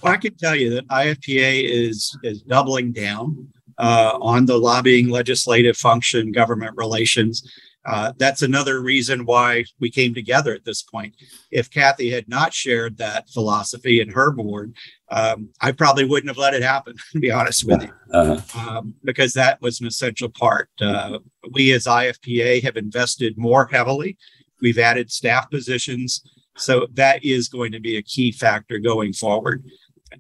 Well, 0.02 0.14
I 0.14 0.18
can 0.18 0.36
tell 0.36 0.56
you 0.56 0.70
that 0.76 0.88
IFPA 0.88 1.64
is 1.64 2.18
is 2.24 2.42
doubling 2.42 2.92
down 2.92 3.48
uh, 3.78 4.18
on 4.22 4.46
the 4.46 4.58
lobbying, 4.58 5.10
legislative 5.10 5.78
function, 5.78 6.32
government 6.32 6.76
relations. 6.78 7.50
Uh, 7.88 8.12
that's 8.18 8.42
another 8.42 8.82
reason 8.82 9.26
why 9.26 9.64
we 9.80 9.90
came 9.90 10.14
together 10.14 10.54
at 10.54 10.66
this 10.66 10.84
point. 10.84 11.16
If 11.52 11.72
Cathy 11.72 12.12
had 12.12 12.28
not 12.28 12.54
shared 12.54 12.98
that 12.98 13.30
philosophy 13.30 14.02
in 14.02 14.10
her 14.10 14.32
board, 14.32 14.76
um, 15.10 15.50
I 15.62 15.72
probably 15.72 16.04
wouldn't 16.04 16.30
have 16.30 16.38
let 16.38 16.54
it 16.54 16.64
happen, 16.64 16.96
to 17.14 17.20
be 17.20 17.32
honest 17.32 17.66
with 17.66 17.84
you, 17.84 17.92
uh-huh. 18.14 18.78
um, 18.78 18.94
because 19.06 19.34
that 19.34 19.62
was 19.62 19.80
an 19.80 19.88
essential 19.88 20.28
part. 20.28 20.70
Uh, 20.82 21.20
we 21.54 21.72
as 21.72 21.86
IFPA 21.86 22.62
have 22.64 22.76
invested 22.76 23.38
more 23.38 23.68
heavily. 23.68 24.18
We've 24.62 24.80
added 24.80 25.10
staff 25.10 25.50
positions. 25.50 26.22
So 26.58 26.88
that 26.93 27.24
is 27.24 27.50
going 27.50 27.72
to 27.72 27.80
be 27.80 27.98
a 27.98 28.02
key 28.02 28.32
factor 28.32 28.80
going 28.80 29.13
forward. 29.13 29.63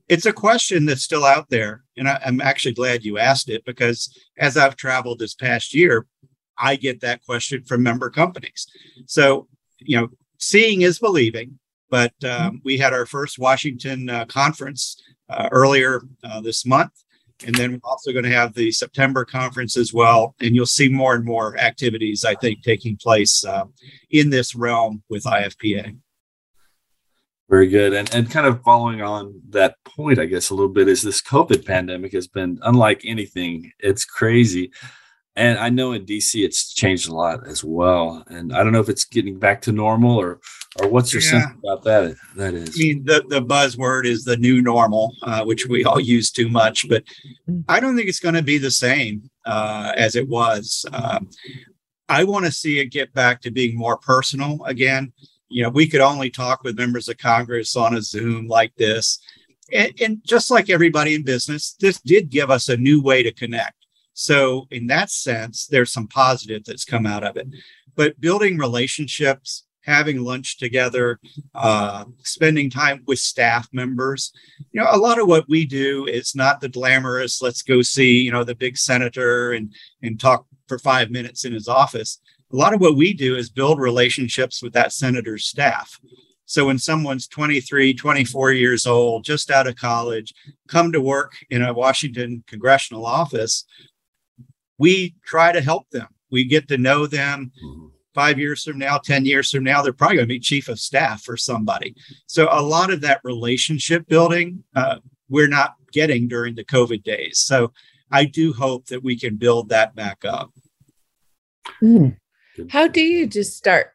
It's 0.07 0.25
a 0.25 0.33
question 0.33 0.85
that's 0.85 1.03
still 1.03 1.25
out 1.25 1.49
there. 1.49 1.83
And 1.97 2.07
I, 2.07 2.19
I'm 2.25 2.41
actually 2.41 2.73
glad 2.73 3.03
you 3.03 3.17
asked 3.17 3.49
it 3.49 3.65
because 3.65 4.15
as 4.37 4.57
I've 4.57 4.75
traveled 4.75 5.19
this 5.19 5.33
past 5.33 5.73
year, 5.73 6.05
I 6.57 6.75
get 6.75 7.01
that 7.01 7.23
question 7.25 7.63
from 7.63 7.83
member 7.83 8.09
companies. 8.09 8.67
So, 9.05 9.47
you 9.79 9.97
know, 9.97 10.09
seeing 10.39 10.81
is 10.81 10.99
believing. 10.99 11.59
But 11.89 12.13
um, 12.25 12.61
we 12.65 12.77
had 12.77 12.93
our 12.93 13.05
first 13.05 13.39
Washington 13.39 14.09
uh, 14.09 14.25
conference 14.25 15.01
uh, 15.29 15.47
earlier 15.51 16.01
uh, 16.23 16.41
this 16.41 16.65
month. 16.65 16.91
And 17.45 17.53
then 17.53 17.73
we're 17.73 17.79
also 17.83 18.11
going 18.11 18.25
to 18.25 18.31
have 18.31 18.53
the 18.53 18.71
September 18.71 19.23
conference 19.23 19.77
as 19.77 19.93
well. 19.93 20.35
And 20.41 20.55
you'll 20.55 20.65
see 20.65 20.89
more 20.89 21.15
and 21.15 21.23
more 21.23 21.57
activities, 21.57 22.25
I 22.25 22.35
think, 22.35 22.63
taking 22.63 22.97
place 22.97 23.45
uh, 23.45 23.65
in 24.09 24.31
this 24.31 24.55
realm 24.55 25.03
with 25.09 25.23
IFPA. 25.23 25.95
Very 27.49 27.67
good. 27.67 27.93
And, 27.93 28.13
and 28.13 28.29
kind 28.29 28.45
of 28.45 28.61
following 28.63 29.01
on 29.01 29.41
that 29.49 29.75
point, 29.85 30.19
I 30.19 30.25
guess, 30.25 30.49
a 30.49 30.53
little 30.53 30.69
bit 30.69 30.89
is 30.89 31.01
this 31.01 31.21
COVID 31.21 31.65
pandemic 31.65 32.11
has 32.13 32.27
been 32.27 32.59
unlike 32.63 33.01
anything. 33.05 33.71
It's 33.79 34.03
crazy 34.03 34.71
and 35.37 35.59
I 35.59 35.69
know 35.69 35.91
in 35.91 36.03
DC 36.03 36.43
it's 36.43 36.73
changed 36.73 37.07
a 37.07 37.13
lot 37.13 37.47
as 37.47 37.63
well. 37.63 38.23
And 38.27 38.51
I 38.51 38.63
don't 38.63 38.73
know 38.73 38.79
if 38.79 38.89
it's 38.89 39.05
getting 39.05 39.37
back 39.37 39.61
to 39.61 39.71
normal 39.71 40.17
or 40.17 40.39
or 40.81 40.89
what's 40.89 41.13
your 41.13 41.21
yeah. 41.21 41.29
sense 41.29 41.45
about 41.63 41.83
that? 41.83 42.15
That 42.35 42.55
is. 42.55 42.75
I 42.75 42.79
mean, 42.79 43.05
the 43.05 43.23
the 43.29 43.41
buzzword 43.41 44.05
is 44.05 44.23
the 44.23 44.35
new 44.35 44.61
normal, 44.63 45.13
uh, 45.21 45.45
which 45.45 45.67
we 45.67 45.85
all 45.85 45.99
use 45.99 46.31
too 46.31 46.49
much, 46.49 46.89
but 46.89 47.03
mm. 47.47 47.63
I 47.69 47.79
don't 47.79 47.95
think 47.95 48.09
it's 48.09 48.19
going 48.19 48.35
to 48.35 48.41
be 48.41 48.57
the 48.57 48.71
same 48.71 49.29
uh, 49.45 49.93
as 49.95 50.15
it 50.15 50.27
was. 50.27 50.85
Um, 50.91 51.29
I 52.09 52.23
want 52.23 52.45
to 52.45 52.51
see 52.51 52.79
it 52.79 52.85
get 52.85 53.13
back 53.13 53.41
to 53.41 53.51
being 53.51 53.77
more 53.77 53.97
personal 53.97 54.63
again. 54.65 55.13
You 55.49 55.63
know, 55.63 55.69
we 55.69 55.87
could 55.87 56.01
only 56.01 56.29
talk 56.29 56.63
with 56.63 56.77
members 56.77 57.07
of 57.07 57.17
Congress 57.17 57.75
on 57.75 57.95
a 57.95 58.01
Zoom 58.01 58.47
like 58.47 58.75
this. 58.75 59.19
And, 59.73 59.93
and 60.01 60.21
just 60.25 60.49
like 60.49 60.69
everybody 60.69 61.13
in 61.13 61.23
business, 61.23 61.75
this 61.79 61.99
did 61.99 62.29
give 62.29 62.49
us 62.49 62.69
a 62.69 62.77
new 62.77 63.01
way 63.01 63.23
to 63.23 63.31
connect 63.31 63.77
so, 64.19 64.65
in 64.71 64.87
that 64.87 65.11
sense, 65.11 65.67
there's 65.67 65.91
some 65.91 66.07
positive 66.07 66.63
that's 66.65 66.85
come 66.85 67.05
out 67.05 67.23
of 67.23 67.37
it. 67.37 67.49
But 67.95 68.19
building 68.19 68.57
relationships, 68.57 69.67
having 69.81 70.23
lunch 70.23 70.57
together, 70.57 71.19
uh, 71.53 72.05
spending 72.23 72.71
time 72.71 73.03
with 73.05 73.19
staff 73.19 73.69
members, 73.71 74.33
you 74.71 74.81
know, 74.81 74.87
a 74.89 74.97
lot 74.97 75.19
of 75.19 75.27
what 75.27 75.47
we 75.47 75.65
do 75.65 76.07
is 76.07 76.33
not 76.33 76.61
the 76.61 76.67
glamorous, 76.67 77.43
let's 77.43 77.61
go 77.61 77.83
see, 77.83 78.19
you 78.21 78.31
know, 78.31 78.43
the 78.43 78.55
big 78.55 78.75
senator 78.75 79.51
and, 79.51 79.71
and 80.01 80.19
talk 80.19 80.47
for 80.67 80.79
five 80.79 81.11
minutes 81.11 81.45
in 81.45 81.53
his 81.53 81.67
office. 81.67 82.19
A 82.51 82.55
lot 82.55 82.73
of 82.73 82.79
what 82.79 82.95
we 82.95 83.13
do 83.13 83.35
is 83.35 83.49
build 83.49 83.79
relationships 83.79 84.63
with 84.63 84.73
that 84.73 84.93
senator's 84.93 85.45
staff. 85.45 85.99
So 86.45 86.65
when 86.65 86.79
someone's 86.79 87.27
23, 87.27 87.93
24 87.93 88.53
years 88.53 88.87
old, 88.87 89.25
just 89.25 89.51
out 89.51 89.67
of 89.67 89.75
college, 89.75 90.33
come 90.69 90.93
to 90.93 91.01
work 91.01 91.33
in 91.49 91.61
a 91.61 91.73
Washington 91.73 92.43
congressional 92.47 93.05
office, 93.05 93.65
we 94.77 95.15
try 95.25 95.51
to 95.51 95.59
help 95.59 95.89
them. 95.89 96.07
We 96.31 96.45
get 96.45 96.69
to 96.69 96.77
know 96.77 97.05
them. 97.05 97.51
Mm-hmm. 97.63 97.87
Five 98.13 98.39
years 98.39 98.63
from 98.63 98.79
now, 98.79 98.97
10 98.97 99.25
years 99.25 99.51
from 99.51 99.63
now, 99.63 99.81
they're 99.81 99.93
probably 99.93 100.17
going 100.17 100.27
to 100.27 100.33
be 100.33 100.39
chief 100.39 100.69
of 100.69 100.79
staff 100.79 101.21
for 101.21 101.37
somebody. 101.37 101.95
So, 102.25 102.47
a 102.49 102.63
lot 102.63 102.91
of 102.91 103.01
that 103.01 103.21
relationship 103.23 104.07
building, 104.07 104.63
uh, 104.75 104.95
we're 105.29 105.47
not 105.47 105.75
getting 105.91 106.27
during 106.27 106.55
the 106.55 106.65
COVID 106.65 107.03
days. 107.03 107.37
So, 107.37 107.73
I 108.09 108.25
do 108.25 108.53
hope 108.53 108.87
that 108.87 109.03
we 109.03 109.19
can 109.19 109.35
build 109.35 109.69
that 109.69 109.95
back 109.95 110.25
up. 110.25 110.51
Mm. 111.83 112.17
How 112.69 112.87
do 112.87 113.01
you 113.01 113.27
just 113.27 113.57
start 113.57 113.93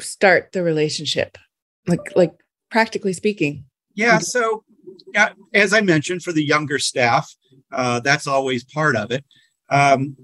start 0.00 0.52
the 0.52 0.62
relationship, 0.62 1.38
like 1.86 2.16
like 2.16 2.32
practically 2.70 3.12
speaking? 3.12 3.64
Yeah. 3.94 4.18
So, 4.18 4.64
as 5.52 5.72
I 5.72 5.80
mentioned, 5.80 6.22
for 6.22 6.32
the 6.32 6.44
younger 6.44 6.78
staff, 6.78 7.34
uh, 7.72 8.00
that's 8.00 8.26
always 8.26 8.64
part 8.64 8.96
of 8.96 9.10
it. 9.10 9.24
Um, 9.70 10.16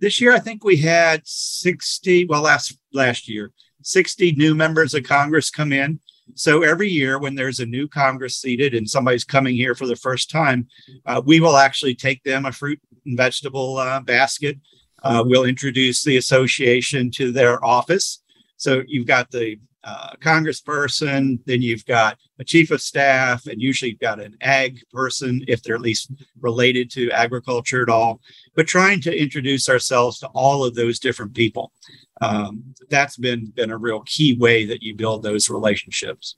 this 0.00 0.20
year, 0.20 0.32
I 0.32 0.38
think 0.38 0.64
we 0.64 0.76
had 0.76 1.22
60, 1.24 2.26
well, 2.26 2.42
last 2.42 2.76
last 2.92 3.28
year, 3.28 3.50
60 3.82 4.32
new 4.32 4.54
members 4.54 4.94
of 4.94 5.04
Congress 5.04 5.50
come 5.50 5.72
in. 5.72 6.00
So 6.34 6.62
every 6.62 6.88
year, 6.88 7.18
when 7.18 7.34
there's 7.34 7.60
a 7.60 7.66
new 7.66 7.88
Congress 7.88 8.36
seated 8.36 8.74
and 8.74 8.88
somebody's 8.88 9.24
coming 9.24 9.54
here 9.54 9.74
for 9.74 9.86
the 9.86 9.96
first 9.96 10.30
time, 10.30 10.68
uh, 11.04 11.20
we 11.24 11.40
will 11.40 11.56
actually 11.56 11.94
take 11.94 12.22
them 12.22 12.46
a 12.46 12.52
fruit 12.52 12.80
and 13.04 13.16
vegetable 13.16 13.78
uh, 13.78 14.00
basket. 14.00 14.58
Uh, 15.02 15.22
we'll 15.26 15.44
introduce 15.44 16.04
the 16.04 16.16
association 16.16 17.10
to 17.10 17.32
their 17.32 17.64
office. 17.64 18.22
So 18.56 18.82
you've 18.86 19.06
got 19.06 19.30
the 19.30 19.58
uh, 19.84 20.10
congressperson, 20.20 21.40
then 21.46 21.60
you've 21.60 21.84
got 21.86 22.16
a 22.38 22.44
chief 22.44 22.70
of 22.70 22.80
staff, 22.80 23.46
and 23.46 23.60
usually 23.60 23.90
you've 23.90 24.00
got 24.00 24.20
an 24.20 24.36
ag 24.40 24.78
person 24.92 25.44
if 25.48 25.62
they're 25.62 25.74
at 25.74 25.80
least 25.80 26.12
related 26.40 26.90
to 26.92 27.10
agriculture 27.10 27.82
at 27.82 27.88
all. 27.88 28.20
But 28.54 28.68
trying 28.68 29.00
to 29.02 29.16
introduce 29.16 29.68
ourselves 29.68 30.20
to 30.20 30.28
all 30.28 30.64
of 30.64 30.74
those 30.74 31.00
different 31.00 31.34
people. 31.34 31.72
Um, 32.20 32.62
that's 32.88 33.16
been 33.16 33.46
been 33.46 33.72
a 33.72 33.76
real 33.76 34.02
key 34.06 34.36
way 34.38 34.64
that 34.66 34.82
you 34.82 34.94
build 34.94 35.24
those 35.24 35.50
relationships. 35.50 36.36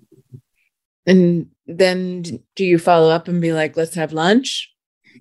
And 1.07 1.49
then 1.67 2.23
do 2.57 2.65
you 2.65 2.79
follow 2.79 3.11
up 3.11 3.29
and 3.29 3.43
be 3.43 3.53
like, 3.53 3.77
let's 3.77 3.95
have 3.95 4.15
lunch? 4.15 4.73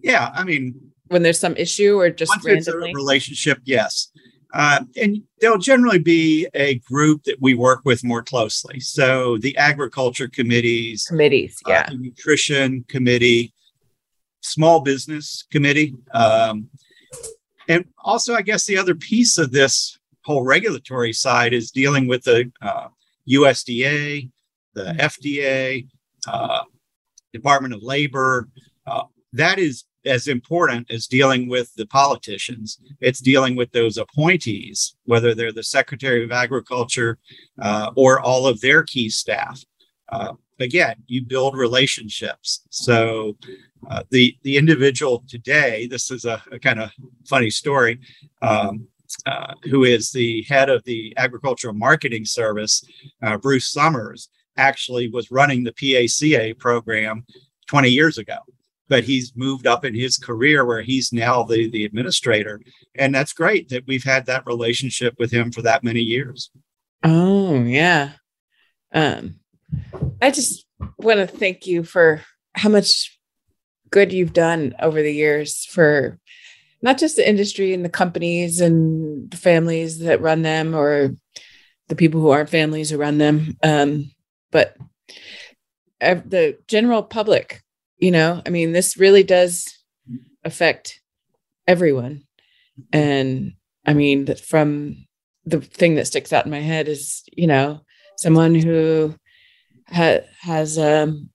Yeah, 0.02 0.32
I 0.34 0.46
mean, 0.46 0.93
when 1.14 1.24
there's 1.24 1.40
some 1.40 1.56
issue 1.56 2.00
or 2.00 2.10
just 2.10 2.32
once 2.32 2.46
randomly? 2.46 2.90
it's 2.90 2.96
a 2.96 2.98
relationship, 2.98 3.60
yes. 3.64 4.12
Uh, 4.54 4.82
and 5.02 5.24
there'll 5.42 5.58
generally 5.58 5.98
be 5.98 6.48
a 6.54 6.76
group 6.80 7.24
that 7.24 7.38
we 7.42 7.56
work 7.56 7.82
with 7.86 8.04
more 8.04 8.22
closely. 8.22 8.80
So 8.80 9.38
the 9.40 9.58
agriculture 9.58 10.28
committees, 10.28 11.06
committees, 11.06 11.58
uh, 11.66 11.72
yeah, 11.72 11.88
uh, 11.90 11.94
nutrition 11.94 12.86
committee, 12.88 13.54
small 14.42 14.82
business 14.82 15.44
committee, 15.52 15.96
um, 16.14 16.70
and 17.68 17.86
also 18.04 18.36
I 18.36 18.44
guess 18.44 18.66
the 18.66 18.78
other 18.78 18.94
piece 18.94 19.40
of 19.40 19.52
this 19.52 19.98
whole 20.24 20.44
regulatory 20.44 21.14
side 21.14 21.54
is 21.54 21.72
dealing 21.72 22.08
with 22.08 22.24
the 22.24 22.52
uh, 22.62 22.90
USDA, 23.28 24.30
the 24.76 24.84
mm-hmm. 24.84 25.00
FDA, 25.00 25.88
uh, 26.28 26.64
Department 27.34 27.74
of 27.74 27.82
Labor. 27.82 28.48
Uh, 28.86 29.04
that 29.34 29.58
is 29.58 29.86
as 30.06 30.28
important 30.28 30.90
as 30.92 31.08
dealing 31.08 31.48
with 31.48 31.74
the 31.76 31.86
politicians. 31.86 32.80
It's 33.00 33.20
dealing 33.20 33.56
with 33.56 33.72
those 33.72 33.98
appointees, 33.98 34.96
whether 35.06 35.34
they're 35.34 35.52
the 35.52 35.64
Secretary 35.64 36.24
of 36.24 36.32
Agriculture 36.32 37.18
uh, 37.62 37.92
or 37.96 38.20
all 38.20 38.48
of 38.48 38.62
their 38.62 38.84
key 38.84 39.10
staff. 39.10 39.64
Uh, 40.10 40.34
again, 40.60 40.96
you 41.08 41.24
build 41.24 41.58
relationships. 41.58 42.62
So 42.70 43.38
uh, 43.90 44.04
the 44.10 44.38
the 44.44 44.58
individual 44.58 45.24
today, 45.28 45.88
this 45.88 46.12
is 46.12 46.26
a, 46.26 46.42
a 46.52 46.60
kind 46.60 46.80
of 46.80 46.92
funny 47.28 47.50
story. 47.50 48.00
Um, 48.42 48.88
uh, 49.28 49.54
who 49.70 49.84
is 49.84 50.12
the 50.12 50.42
head 50.50 50.70
of 50.70 50.84
the 50.86 51.14
agricultural 51.18 51.76
marketing 51.76 52.26
service, 52.26 52.84
uh, 53.22 53.38
Bruce 53.38 53.72
Summers, 53.72 54.30
actually 54.58 55.08
was 55.08 55.30
running 55.30 55.64
the 55.64 55.72
PACA 55.72 56.56
program 56.56 57.24
20 57.68 57.90
years 57.90 58.18
ago 58.18 58.38
but 58.94 59.04
he's 59.04 59.36
moved 59.36 59.66
up 59.66 59.84
in 59.84 59.96
his 59.96 60.20
career 60.20 60.64
where 60.66 60.84
he's 60.84 61.12
now 61.12 61.42
the 61.42 61.68
the 61.68 61.84
administrator. 61.84 62.62
And 62.94 63.14
that's 63.16 63.34
great 63.34 63.70
that 63.70 63.88
we've 63.88 64.04
had 64.04 64.28
that 64.28 64.46
relationship 64.46 65.16
with 65.18 65.32
him 65.32 65.52
for 65.52 65.64
that 65.64 65.84
many 65.84 66.02
years. 66.02 66.52
Oh 67.04 67.64
yeah. 67.64 68.12
Um 68.94 69.40
i 70.22 70.30
just 70.30 70.68
want 71.00 71.18
to 71.18 71.26
thank 71.26 71.66
you 71.66 71.84
for 71.84 72.22
how 72.54 72.70
much 72.70 73.18
good 73.90 74.14
you've 74.14 74.34
done 74.34 74.76
over 74.80 75.02
the 75.02 75.12
years 75.12 75.66
for 75.66 76.20
not 76.84 77.00
just 77.00 77.16
the 77.16 77.28
industry 77.28 77.74
and 77.74 77.84
the 77.84 77.90
companies 77.90 78.62
and 78.62 79.32
the 79.32 79.38
families 79.38 79.98
that 80.00 80.22
run 80.22 80.44
them 80.44 80.76
or 80.76 81.16
the 81.88 81.96
people 81.96 82.22
who 82.22 82.30
aren't 82.30 82.50
families 82.50 82.92
who 82.92 82.98
run 82.98 83.18
them 83.18 83.58
um, 83.64 84.12
but 84.52 84.78
the 86.00 86.60
general 86.68 87.02
public 87.02 87.64
you 87.98 88.12
know 88.12 88.42
i 88.46 88.50
mean 88.50 88.72
this 88.72 88.98
really 88.98 89.24
does 89.24 89.84
affect 90.44 91.02
everyone 91.68 92.24
and 92.92 93.54
i 93.86 93.94
mean 93.94 94.26
from 94.36 94.96
the 95.46 95.62
thing 95.62 95.96
that 95.96 96.08
sticks 96.08 96.34
out 96.34 96.46
in 96.46 96.52
my 96.52 96.60
head 96.60 96.88
is 96.88 97.24
you 97.34 97.48
know 97.48 97.82
someone 98.18 98.56
who 98.56 99.16
ha- 99.88 100.22
has 100.42 100.78
um, 100.78 101.30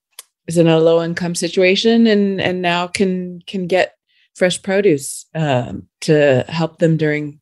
is 0.46 0.58
in 0.58 0.66
a 0.66 0.78
low 0.78 1.02
income 1.02 1.34
situation 1.34 2.06
and 2.06 2.40
and 2.40 2.62
now 2.62 2.86
can 2.86 3.40
can 3.46 3.66
get 3.66 3.94
fresh 4.34 4.62
produce 4.62 5.26
um, 5.34 5.88
to 6.00 6.44
help 6.48 6.78
them 6.78 6.96
during 6.96 7.40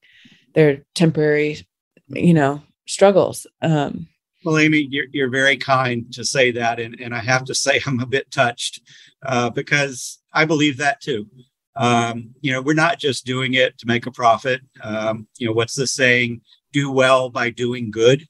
their 0.54 0.82
temporary, 0.94 1.66
you 2.08 2.34
know, 2.34 2.62
struggles. 2.86 3.46
Um, 3.60 4.08
well, 4.46 4.58
Amy, 4.58 4.86
you're, 4.90 5.06
you're 5.10 5.28
very 5.28 5.56
kind 5.56 6.10
to 6.12 6.24
say 6.24 6.52
that. 6.52 6.78
And, 6.78 6.98
and 7.00 7.12
I 7.12 7.18
have 7.18 7.44
to 7.46 7.54
say, 7.64 7.80
I'm 7.84 7.98
a 8.00 8.06
bit 8.06 8.30
touched 8.30 8.80
uh, 9.26 9.50
because 9.50 10.20
I 10.32 10.44
believe 10.44 10.78
that 10.78 11.00
too. 11.00 11.26
Um, 11.74 12.30
you 12.40 12.52
know, 12.52 12.62
we're 12.62 12.74
not 12.74 12.98
just 12.98 13.26
doing 13.26 13.54
it 13.54 13.76
to 13.78 13.86
make 13.86 14.06
a 14.06 14.12
profit. 14.12 14.60
Um, 14.82 15.26
you 15.36 15.46
know, 15.46 15.52
what's 15.52 15.74
the 15.74 15.86
saying? 15.86 16.40
Do 16.72 16.90
well 16.92 17.28
by 17.28 17.50
doing 17.50 17.90
good. 17.90 18.26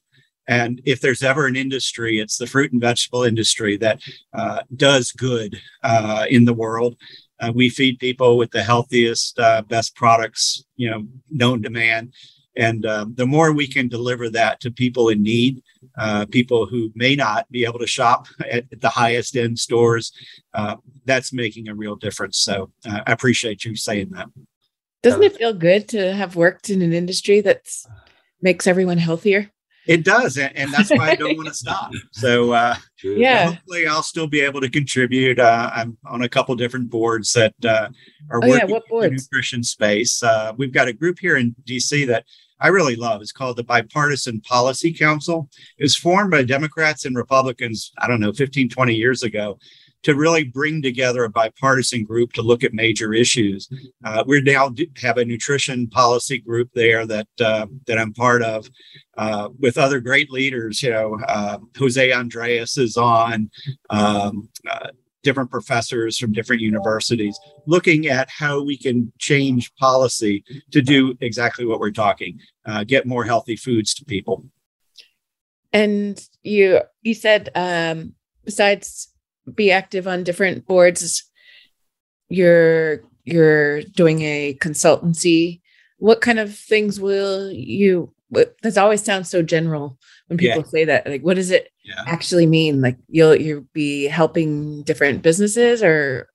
And 0.47 0.81
if 0.85 1.01
there's 1.01 1.23
ever 1.23 1.45
an 1.45 1.55
industry, 1.55 2.19
it's 2.19 2.37
the 2.37 2.47
fruit 2.47 2.71
and 2.71 2.81
vegetable 2.81 3.23
industry 3.23 3.77
that 3.77 4.01
uh, 4.33 4.61
does 4.75 5.11
good 5.11 5.59
uh, 5.83 6.25
in 6.29 6.45
the 6.45 6.53
world. 6.53 6.95
Uh, 7.39 7.51
we 7.53 7.69
feed 7.69 7.99
people 7.99 8.37
with 8.37 8.49
the 8.51 8.63
healthiest, 8.63 9.37
uh, 9.39 9.61
best 9.61 9.95
products, 9.95 10.63
you 10.77 10.89
know, 10.89 11.05
known 11.29 11.61
to 11.61 11.69
man. 11.69 12.11
And 12.55 12.85
um, 12.87 13.13
the 13.15 13.27
more 13.27 13.51
we 13.53 13.67
can 13.67 13.87
deliver 13.87 14.29
that 14.31 14.59
to 14.61 14.71
people 14.71 15.09
in 15.09 15.21
need, 15.21 15.61
uh, 15.97 16.25
people 16.25 16.65
who 16.65 16.91
may 16.95 17.15
not 17.15 17.49
be 17.51 17.65
able 17.65 17.79
to 17.79 17.87
shop 17.87 18.27
at, 18.39 18.65
at 18.71 18.81
the 18.81 18.89
highest 18.89 19.35
end 19.35 19.59
stores, 19.59 20.11
uh, 20.53 20.75
that's 21.05 21.33
making 21.33 21.67
a 21.67 21.75
real 21.75 21.95
difference. 21.95 22.39
So 22.39 22.71
uh, 22.85 23.01
I 23.05 23.11
appreciate 23.11 23.63
you 23.65 23.75
saying 23.75 24.09
that. 24.11 24.27
Doesn't 25.03 25.23
it 25.23 25.37
feel 25.37 25.53
good 25.53 25.87
to 25.89 26.13
have 26.13 26.35
worked 26.35 26.69
in 26.69 26.81
an 26.81 26.91
industry 26.91 27.41
that 27.41 27.67
makes 28.41 28.67
everyone 28.67 28.97
healthier? 28.97 29.51
It 29.87 30.03
does, 30.03 30.37
and, 30.37 30.55
and 30.57 30.73
that's 30.73 30.89
why 30.89 31.11
I 31.11 31.15
don't 31.15 31.37
want 31.37 31.47
to 31.47 31.53
stop. 31.53 31.91
So, 32.11 32.51
uh, 32.51 32.75
yeah, 33.01 33.51
hopefully, 33.51 33.87
I'll 33.87 34.03
still 34.03 34.27
be 34.27 34.41
able 34.41 34.59
to 34.59 34.69
contribute. 34.69 35.39
Uh, 35.39 35.71
I'm 35.73 35.97
on 36.05 36.23
a 36.23 36.29
couple 36.29 36.53
different 36.55 36.89
boards 36.89 37.31
that 37.33 37.53
uh, 37.63 37.87
are 38.29 38.43
oh, 38.43 38.49
working 38.49 38.67
yeah. 38.67 38.73
what 38.73 38.87
boards? 38.89 39.05
in 39.05 39.15
the 39.15 39.21
nutrition 39.21 39.63
space. 39.63 40.21
Uh, 40.21 40.51
we've 40.57 40.73
got 40.73 40.89
a 40.89 40.93
group 40.93 41.19
here 41.19 41.37
in 41.37 41.55
DC 41.65 42.05
that 42.07 42.25
I 42.59 42.69
really 42.69 42.95
love. 42.95 43.21
It's 43.21 43.31
called 43.31 43.57
the 43.57 43.63
Bipartisan 43.63 44.41
Policy 44.41 44.93
Council. 44.93 45.49
It 45.77 45.83
was 45.83 45.95
formed 45.95 46.31
by 46.31 46.43
Democrats 46.43 47.05
and 47.05 47.15
Republicans, 47.15 47.91
I 47.97 48.07
don't 48.07 48.19
know, 48.19 48.33
15, 48.33 48.69
20 48.69 48.95
years 48.95 49.23
ago 49.23 49.57
to 50.03 50.15
really 50.15 50.43
bring 50.43 50.81
together 50.81 51.23
a 51.23 51.29
bipartisan 51.29 52.03
group 52.03 52.31
to 52.33 52.41
look 52.41 52.63
at 52.63 52.73
major 52.73 53.13
issues. 53.13 53.67
Uh, 54.05 54.23
we 54.25 54.41
now 54.41 54.73
have 55.01 55.17
a 55.17 55.25
nutrition 55.25 55.87
policy 55.87 56.39
group 56.39 56.69
there 56.73 57.05
that 57.05 57.27
uh, 57.41 57.65
that 57.87 57.97
I'm 57.97 58.13
part 58.13 58.41
of, 58.41 58.69
uh, 59.17 59.49
with 59.59 59.77
other 59.77 59.99
great 59.99 60.31
leaders. 60.31 60.81
You 60.81 60.91
know, 60.91 61.19
uh, 61.27 61.57
José 61.73 62.13
Andrés 62.13 62.77
is 62.77 62.95
on. 62.95 63.49
Um, 63.89 64.49
uh, 64.69 64.89
different 65.27 65.51
professors 65.51 66.17
from 66.17 66.31
different 66.31 66.61
universities 66.61 67.37
looking 67.65 68.07
at 68.07 68.29
how 68.29 68.63
we 68.63 68.77
can 68.77 69.11
change 69.19 69.75
policy 69.75 70.41
to 70.71 70.81
do 70.81 71.13
exactly 71.19 71.65
what 71.65 71.81
we're 71.81 71.91
talking 71.91 72.39
uh, 72.65 72.85
get 72.85 73.05
more 73.05 73.25
healthy 73.25 73.57
foods 73.57 73.93
to 73.93 74.05
people. 74.05 74.45
And 75.73 76.15
you 76.43 76.79
you 77.01 77.13
said 77.13 77.49
um 77.55 78.13
besides 78.45 79.09
be 79.53 79.69
active 79.69 80.07
on 80.07 80.23
different 80.23 80.65
boards 80.65 81.29
you're 82.29 83.01
you're 83.25 83.81
doing 83.81 84.21
a 84.21 84.53
consultancy. 84.61 85.61
What 85.97 86.21
kind 86.21 86.39
of 86.39 86.55
things 86.55 86.99
will 86.99 87.51
you 87.51 88.13
that 88.29 88.77
always 88.77 89.03
sounds 89.03 89.29
so 89.29 89.41
general 89.41 89.97
when 90.27 90.37
people 90.37 90.61
yeah. 90.61 90.67
say 90.67 90.85
that 90.85 91.07
like 91.07 91.21
what 91.21 91.35
does 91.35 91.51
it 91.51 91.69
yeah. 91.83 92.03
actually 92.05 92.45
mean 92.45 92.81
like 92.81 92.97
you'll 93.07 93.35
you'll 93.35 93.65
be 93.73 94.05
helping 94.05 94.83
different 94.83 95.21
businesses 95.21 95.81
or 95.81 96.29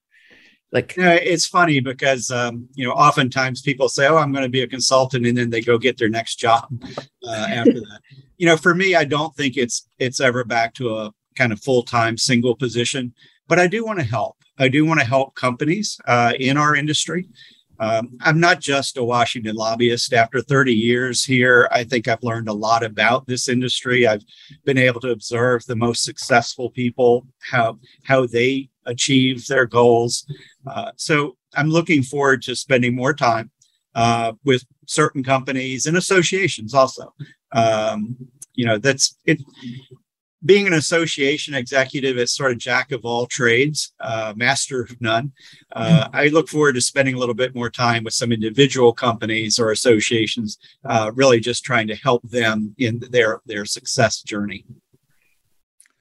like 0.72 0.96
you 0.96 1.02
know, 1.02 1.12
it's 1.12 1.46
funny 1.46 1.80
because 1.80 2.30
um, 2.30 2.66
you 2.74 2.86
know 2.86 2.92
oftentimes 2.92 3.60
people 3.60 3.88
say 3.88 4.06
oh 4.06 4.16
i'm 4.16 4.32
going 4.32 4.44
to 4.44 4.48
be 4.48 4.62
a 4.62 4.68
consultant 4.68 5.26
and 5.26 5.36
then 5.36 5.50
they 5.50 5.60
go 5.60 5.78
get 5.78 5.98
their 5.98 6.08
next 6.08 6.36
job 6.36 6.66
uh, 7.26 7.46
after 7.48 7.74
that 7.74 8.00
you 8.38 8.46
know 8.46 8.56
for 8.56 8.74
me 8.74 8.94
i 8.94 9.04
don't 9.04 9.34
think 9.36 9.56
it's 9.56 9.86
it's 9.98 10.20
ever 10.20 10.44
back 10.44 10.74
to 10.74 10.96
a 10.96 11.12
kind 11.36 11.52
of 11.52 11.60
full-time 11.60 12.16
single 12.16 12.56
position 12.56 13.12
but 13.48 13.58
i 13.58 13.66
do 13.66 13.84
want 13.84 13.98
to 13.98 14.04
help 14.04 14.36
i 14.58 14.68
do 14.68 14.84
want 14.84 14.98
to 14.98 15.06
help 15.06 15.34
companies 15.34 16.00
uh, 16.06 16.32
in 16.38 16.56
our 16.56 16.74
industry 16.74 17.28
um, 17.82 18.16
I'm 18.20 18.38
not 18.38 18.60
just 18.60 18.96
a 18.96 19.02
Washington 19.02 19.56
lobbyist. 19.56 20.12
After 20.12 20.40
30 20.40 20.72
years 20.72 21.24
here, 21.24 21.68
I 21.72 21.82
think 21.82 22.06
I've 22.06 22.22
learned 22.22 22.48
a 22.48 22.52
lot 22.52 22.84
about 22.84 23.26
this 23.26 23.48
industry. 23.48 24.06
I've 24.06 24.22
been 24.64 24.78
able 24.78 25.00
to 25.00 25.10
observe 25.10 25.66
the 25.66 25.74
most 25.74 26.04
successful 26.04 26.70
people, 26.70 27.26
how 27.40 27.80
how 28.04 28.26
they 28.26 28.70
achieve 28.86 29.44
their 29.48 29.66
goals. 29.66 30.24
Uh, 30.64 30.92
so 30.94 31.36
I'm 31.56 31.70
looking 31.70 32.04
forward 32.04 32.42
to 32.42 32.54
spending 32.54 32.94
more 32.94 33.14
time 33.14 33.50
uh, 33.96 34.34
with 34.44 34.64
certain 34.86 35.24
companies 35.24 35.86
and 35.86 35.96
associations 35.96 36.74
also. 36.74 37.12
Um, 37.50 38.16
you 38.54 38.64
know, 38.64 38.78
that's 38.78 39.16
it 39.26 39.42
being 40.44 40.66
an 40.66 40.72
association 40.72 41.54
executive 41.54 42.18
it's 42.18 42.36
sort 42.36 42.52
of 42.52 42.58
jack 42.58 42.92
of 42.92 43.04
all 43.04 43.26
trades 43.26 43.92
uh, 44.00 44.32
master 44.36 44.82
of 44.82 45.00
none 45.00 45.32
uh, 45.72 46.08
hmm. 46.08 46.16
i 46.16 46.26
look 46.28 46.48
forward 46.48 46.74
to 46.74 46.80
spending 46.80 47.14
a 47.14 47.18
little 47.18 47.34
bit 47.34 47.54
more 47.54 47.70
time 47.70 48.04
with 48.04 48.14
some 48.14 48.32
individual 48.32 48.92
companies 48.92 49.58
or 49.58 49.70
associations 49.70 50.58
uh, 50.84 51.10
really 51.14 51.40
just 51.40 51.64
trying 51.64 51.86
to 51.86 51.94
help 51.96 52.22
them 52.28 52.74
in 52.78 53.00
their 53.10 53.40
their 53.46 53.64
success 53.64 54.22
journey. 54.22 54.64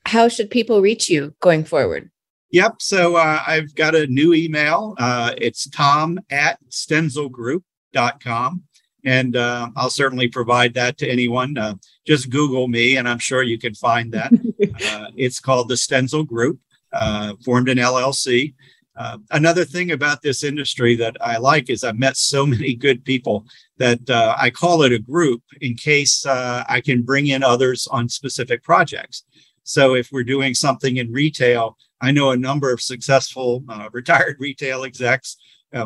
How 0.06 0.28
should 0.28 0.50
people 0.50 0.82
reach 0.82 1.10
you 1.10 1.36
going 1.40 1.64
forward? 1.64 2.10
Yep 2.52 2.82
so 2.82 3.16
uh, 3.16 3.42
i've 3.48 3.74
got 3.76 3.96
a 3.96 4.08
new 4.08 4.34
email 4.34 4.94
uh, 4.98 5.34
it's 5.38 5.70
tom 5.70 6.20
at 6.30 6.60
stenzelgroup.com 6.70 8.64
and 9.04 9.36
uh, 9.36 9.70
I'll 9.76 9.90
certainly 9.90 10.28
provide 10.28 10.74
that 10.76 10.98
to 11.00 11.08
anyone. 11.08 11.58
Uh, 11.58 11.76
just 12.06 12.30
Google 12.30 12.68
me, 12.68 12.98
and 12.98 13.08
I'm 13.08 13.20
sure 13.20 13.44
you 13.44 13.58
can 13.58 13.74
find 13.74 14.12
that. 14.14 14.32
uh, 14.92 15.08
it's 15.16 15.40
called 15.40 15.70
the 15.70 15.76
Stenzel 15.76 16.28
Group, 16.28 16.60
uh, 16.94 17.34
formed 17.44 17.70
in 17.70 17.78
LLC. 17.78 18.54
Uh, 18.96 19.18
another 19.32 19.66
thing 19.66 19.92
about 19.92 20.22
this 20.22 20.44
industry 20.44 20.96
that 20.96 21.16
I 21.22 21.38
like 21.38 21.70
is 21.70 21.84
I've 21.84 21.98
met 21.98 22.18
so 22.18 22.46
many 22.56 22.76
good 22.76 23.04
people 23.04 23.46
that 23.78 24.08
uh, 24.10 24.36
I 24.38 24.50
call 24.50 24.84
it 24.84 24.92
a 24.92 25.00
group 25.00 25.42
in 25.62 25.76
case 25.76 26.26
I 26.26 26.82
can 26.84 27.02
bring 27.02 27.28
in 27.28 27.44
others 27.44 27.88
on 27.88 28.10
specific 28.10 28.64
projects. 28.64 29.24
So 29.64 29.96
if 29.96 30.10
we're 30.12 30.24
doing 30.24 30.54
something 30.54 30.98
in 30.98 31.12
retail, 31.12 31.78
I 32.02 32.12
know 32.12 32.32
a 32.32 32.38
number 32.38 32.72
of 32.72 32.82
successful 32.82 33.64
retired 33.92 34.38
retail 34.40 34.84
execs. 34.84 35.38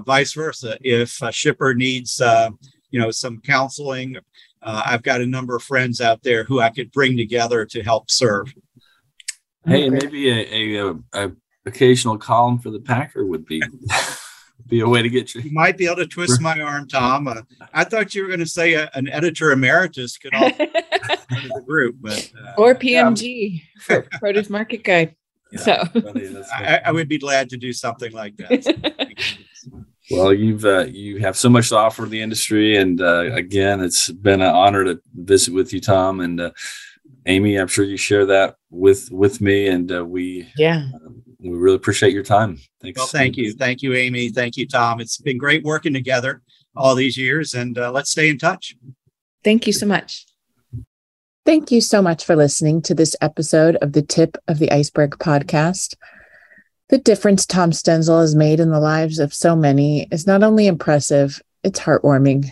vice 0.05 0.33
versa, 0.33 0.77
if 0.81 1.21
a 1.21 1.31
shipper 1.31 1.73
needs 1.73 2.19
you 2.95 3.01
know 3.01 3.11
some 3.11 3.41
counseling 3.41 4.15
uh, 4.61 4.81
i've 4.85 5.03
got 5.03 5.19
a 5.19 5.25
number 5.25 5.53
of 5.53 5.61
friends 5.61 5.99
out 5.99 6.23
there 6.23 6.45
who 6.45 6.61
i 6.61 6.69
could 6.69 6.89
bring 6.93 7.17
together 7.17 7.65
to 7.65 7.83
help 7.83 8.09
serve 8.09 8.53
hey 9.65 9.89
maybe 9.89 10.29
a, 10.29 10.91
a, 10.91 10.95
a 11.13 11.31
occasional 11.65 12.17
column 12.17 12.57
for 12.57 12.69
the 12.69 12.79
packer 12.79 13.25
would 13.25 13.45
be 13.45 13.61
be 14.67 14.79
a 14.79 14.87
way 14.87 15.01
to 15.01 15.09
get 15.09 15.35
you. 15.35 15.41
You 15.41 15.51
might 15.51 15.77
be 15.77 15.85
able 15.85 15.97
to 15.97 16.07
twist 16.07 16.41
my 16.41 16.59
arm, 16.59 16.87
Tom. 16.87 17.27
Uh, 17.27 17.41
I 17.73 17.83
thought 17.83 18.15
you 18.15 18.23
were 18.23 18.29
going 18.29 18.39
to 18.39 18.47
say 18.47 18.73
a, 18.73 18.89
an 18.95 19.07
editor 19.09 19.51
emeritus 19.51 20.17
could 20.17 20.33
also 20.33 20.57
the 20.57 21.63
group, 21.67 21.97
but 21.99 22.31
uh, 22.41 22.53
or 22.57 22.73
PMG 22.73 23.61
for 23.81 24.01
Produce 24.19 24.49
Market 24.49 24.83
Guide. 24.83 25.15
Yeah, 25.51 25.59
so 25.59 25.83
I, 26.51 26.81
I, 26.85 26.91
would 26.91 27.07
be 27.07 27.19
glad 27.19 27.49
to 27.51 27.57
do 27.57 27.71
something 27.71 28.11
like 28.11 28.35
that. 28.37 29.04
Well, 30.11 30.33
you've 30.33 30.65
uh, 30.65 30.85
you 30.85 31.19
have 31.19 31.35
so 31.35 31.49
much 31.49 31.69
to 31.69 31.77
offer 31.77 32.05
the 32.05 32.21
industry, 32.21 32.77
and 32.77 33.01
uh, 33.01 33.31
again, 33.33 33.81
it's 33.81 34.11
been 34.11 34.41
an 34.41 34.53
honor 34.53 34.83
to 34.83 35.01
visit 35.15 35.53
with 35.53 35.73
you, 35.73 35.81
Tom, 35.81 36.19
and 36.19 36.39
uh, 36.39 36.51
Amy. 37.25 37.55
I'm 37.55 37.67
sure 37.67 37.85
you 37.85 37.97
share 37.97 38.25
that 38.27 38.55
with 38.69 39.09
with 39.11 39.41
me, 39.41 39.67
and 39.67 39.91
uh, 39.91 40.05
we 40.05 40.47
yeah 40.57 40.89
we 41.39 41.49
really 41.49 41.75
appreciate 41.75 42.13
your 42.13 42.23
time. 42.23 42.59
Thanks. 42.81 42.99
Well, 42.99 43.07
thank 43.07 43.35
you, 43.37 43.53
thank 43.53 43.81
you, 43.81 43.93
Amy, 43.95 44.29
thank 44.29 44.57
you, 44.57 44.67
Tom. 44.67 45.01
It's 45.01 45.17
been 45.17 45.37
great 45.37 45.63
working 45.63 45.93
together 45.93 46.41
all 46.75 46.93
these 46.93 47.17
years, 47.17 47.53
and 47.53 47.77
uh, 47.77 47.91
let's 47.91 48.11
stay 48.11 48.29
in 48.29 48.37
touch. 48.37 48.75
Thank 49.43 49.65
you 49.65 49.73
so 49.73 49.85
much. 49.85 50.25
Thank 51.45 51.71
you 51.71 51.79
so 51.79 52.01
much 52.01 52.25
for 52.25 52.35
listening 52.35 52.81
to 52.83 52.95
this 52.95 53.15
episode 53.21 53.75
of 53.75 53.93
the 53.93 54.01
Tip 54.01 54.35
of 54.47 54.57
the 54.57 54.71
Iceberg 54.71 55.11
podcast. 55.19 55.95
The 56.89 56.97
difference 56.99 57.47
Tom 57.47 57.71
Stenzel 57.71 58.21
has 58.21 58.35
made 58.35 58.59
in 58.59 58.69
the 58.69 58.79
lives 58.79 59.17
of 59.17 59.33
so 59.33 59.55
many 59.55 60.07
is 60.11 60.27
not 60.27 60.43
only 60.43 60.67
impressive, 60.67 61.41
it's 61.63 61.79
heartwarming. 61.79 62.51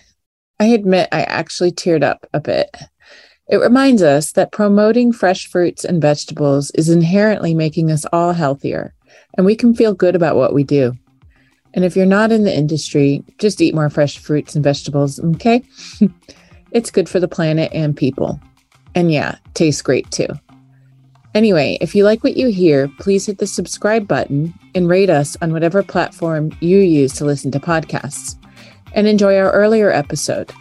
I 0.59 0.65
admit 0.65 1.09
I 1.11 1.21
actually 1.21 1.71
teared 1.71 2.03
up 2.03 2.25
a 2.33 2.39
bit. 2.39 2.75
It 3.47 3.57
reminds 3.57 4.01
us 4.01 4.31
that 4.31 4.51
promoting 4.51 5.11
fresh 5.11 5.45
fruits 5.45 5.85
and 5.85 6.01
vegetables 6.01 6.71
is 6.71 6.89
inherently 6.89 7.53
making 7.53 7.91
us 7.91 8.05
all 8.11 8.33
healthier, 8.33 8.95
and 9.37 9.45
we 9.45 9.55
can 9.55 9.75
feel 9.75 9.93
good 9.93 10.15
about 10.15 10.35
what 10.35 10.53
we 10.53 10.63
do. 10.63 10.93
And 11.75 11.85
if 11.85 11.95
you're 11.95 12.07
not 12.07 12.31
in 12.31 12.43
the 12.43 12.55
industry, 12.55 13.23
just 13.37 13.61
eat 13.61 13.75
more 13.75 13.89
fresh 13.91 14.17
fruits 14.17 14.55
and 14.55 14.63
vegetables, 14.63 15.19
okay? 15.19 15.63
it's 16.71 16.89
good 16.89 17.07
for 17.07 17.19
the 17.19 17.27
planet 17.27 17.71
and 17.71 17.95
people. 17.95 18.39
And 18.95 19.11
yeah, 19.11 19.37
tastes 19.53 19.83
great 19.83 20.09
too. 20.09 20.27
Anyway, 21.35 21.79
if 21.81 21.95
you 21.95 22.03
like 22.03 22.23
what 22.23 22.37
you 22.37 22.47
hear, 22.49 22.87
please 22.99 23.25
hit 23.25 23.39
the 23.39 23.47
subscribe 23.47 24.07
button 24.07 24.53
and 24.75 24.87
rate 24.87 25.09
us 25.09 25.35
on 25.41 25.51
whatever 25.51 25.81
platform 25.81 26.51
you 26.59 26.77
use 26.77 27.13
to 27.13 27.25
listen 27.25 27.49
to 27.51 27.59
podcasts. 27.59 28.37
And 28.93 29.07
enjoy 29.07 29.37
our 29.37 29.51
earlier 29.51 29.91
episode. 29.91 30.51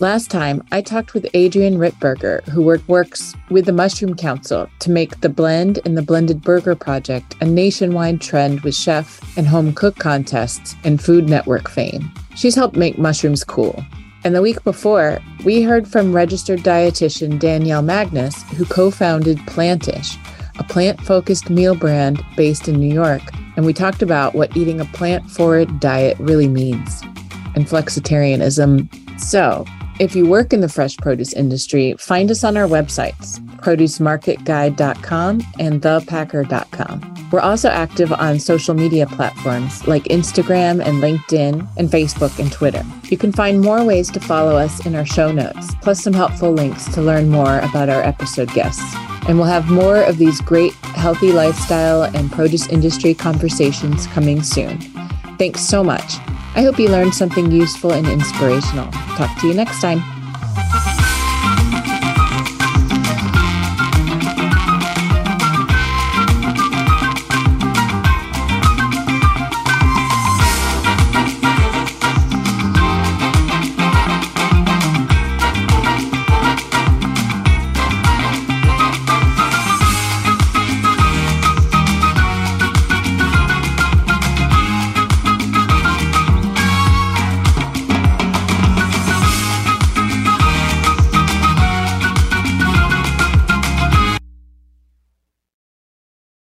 Last 0.00 0.30
time, 0.30 0.66
I 0.72 0.80
talked 0.80 1.12
with 1.12 1.28
Adrian 1.34 1.76
Rittberger, 1.76 2.42
who 2.48 2.62
work, 2.62 2.80
works 2.88 3.36
with 3.50 3.66
the 3.66 3.72
Mushroom 3.72 4.16
Council 4.16 4.68
to 4.80 4.90
make 4.90 5.20
the 5.20 5.28
Blend 5.28 5.78
and 5.84 5.96
the 5.96 6.02
Blended 6.02 6.42
Burger 6.42 6.74
Project 6.74 7.36
a 7.40 7.44
nationwide 7.44 8.20
trend 8.20 8.62
with 8.62 8.74
chef 8.74 9.20
and 9.36 9.46
home 9.46 9.74
cook 9.74 9.96
contests 9.98 10.74
and 10.82 11.00
Food 11.00 11.28
Network 11.28 11.68
fame. 11.68 12.10
She's 12.34 12.54
helped 12.54 12.76
make 12.76 12.98
mushrooms 12.98 13.44
cool. 13.44 13.84
And 14.24 14.34
the 14.34 14.42
week 14.42 14.62
before, 14.62 15.18
we 15.44 15.62
heard 15.62 15.88
from 15.88 16.12
registered 16.12 16.60
dietitian 16.60 17.40
Danielle 17.40 17.82
Magnus, 17.82 18.42
who 18.50 18.64
co 18.64 18.90
founded 18.90 19.38
Plantish, 19.38 20.16
a 20.58 20.64
plant 20.64 21.00
focused 21.00 21.50
meal 21.50 21.74
brand 21.74 22.24
based 22.36 22.68
in 22.68 22.78
New 22.78 22.92
York. 22.92 23.22
And 23.56 23.66
we 23.66 23.72
talked 23.72 24.00
about 24.00 24.34
what 24.34 24.56
eating 24.56 24.80
a 24.80 24.84
plant 24.86 25.28
forward 25.28 25.80
diet 25.80 26.16
really 26.20 26.48
means 26.48 27.02
and 27.54 27.66
flexitarianism. 27.66 28.88
So, 29.20 29.66
if 29.98 30.16
you 30.16 30.26
work 30.26 30.52
in 30.52 30.60
the 30.60 30.68
fresh 30.68 30.96
produce 30.96 31.32
industry, 31.32 31.94
find 31.98 32.30
us 32.30 32.44
on 32.44 32.56
our 32.56 32.66
websites, 32.66 33.40
producemarketguide.com 33.62 35.40
and 35.58 35.80
thepacker.com. 35.80 37.12
We're 37.32 37.40
also 37.40 37.70
active 37.70 38.12
on 38.12 38.38
social 38.38 38.74
media 38.74 39.06
platforms 39.06 39.86
like 39.88 40.04
Instagram 40.04 40.84
and 40.84 41.02
LinkedIn 41.02 41.66
and 41.78 41.88
Facebook 41.88 42.38
and 42.38 42.52
Twitter. 42.52 42.84
You 43.04 43.16
can 43.16 43.32
find 43.32 43.62
more 43.62 43.82
ways 43.84 44.10
to 44.10 44.20
follow 44.20 44.56
us 44.56 44.84
in 44.84 44.94
our 44.94 45.06
show 45.06 45.32
notes, 45.32 45.74
plus 45.80 46.02
some 46.02 46.12
helpful 46.12 46.52
links 46.52 46.84
to 46.92 47.00
learn 47.00 47.30
more 47.30 47.60
about 47.60 47.88
our 47.88 48.02
episode 48.02 48.52
guests. 48.52 48.84
And 49.26 49.38
we'll 49.38 49.46
have 49.46 49.70
more 49.70 50.02
of 50.02 50.18
these 50.18 50.42
great 50.42 50.74
healthy 50.74 51.32
lifestyle 51.32 52.02
and 52.02 52.30
produce 52.30 52.68
industry 52.68 53.14
conversations 53.14 54.06
coming 54.08 54.42
soon. 54.42 54.78
Thanks 55.38 55.62
so 55.62 55.82
much. 55.82 56.16
I 56.54 56.60
hope 56.60 56.78
you 56.78 56.88
learned 56.88 57.14
something 57.14 57.50
useful 57.50 57.92
and 57.92 58.06
inspirational. 58.06 58.90
Talk 59.16 59.40
to 59.40 59.48
you 59.48 59.54
next 59.54 59.80
time. 59.80 60.21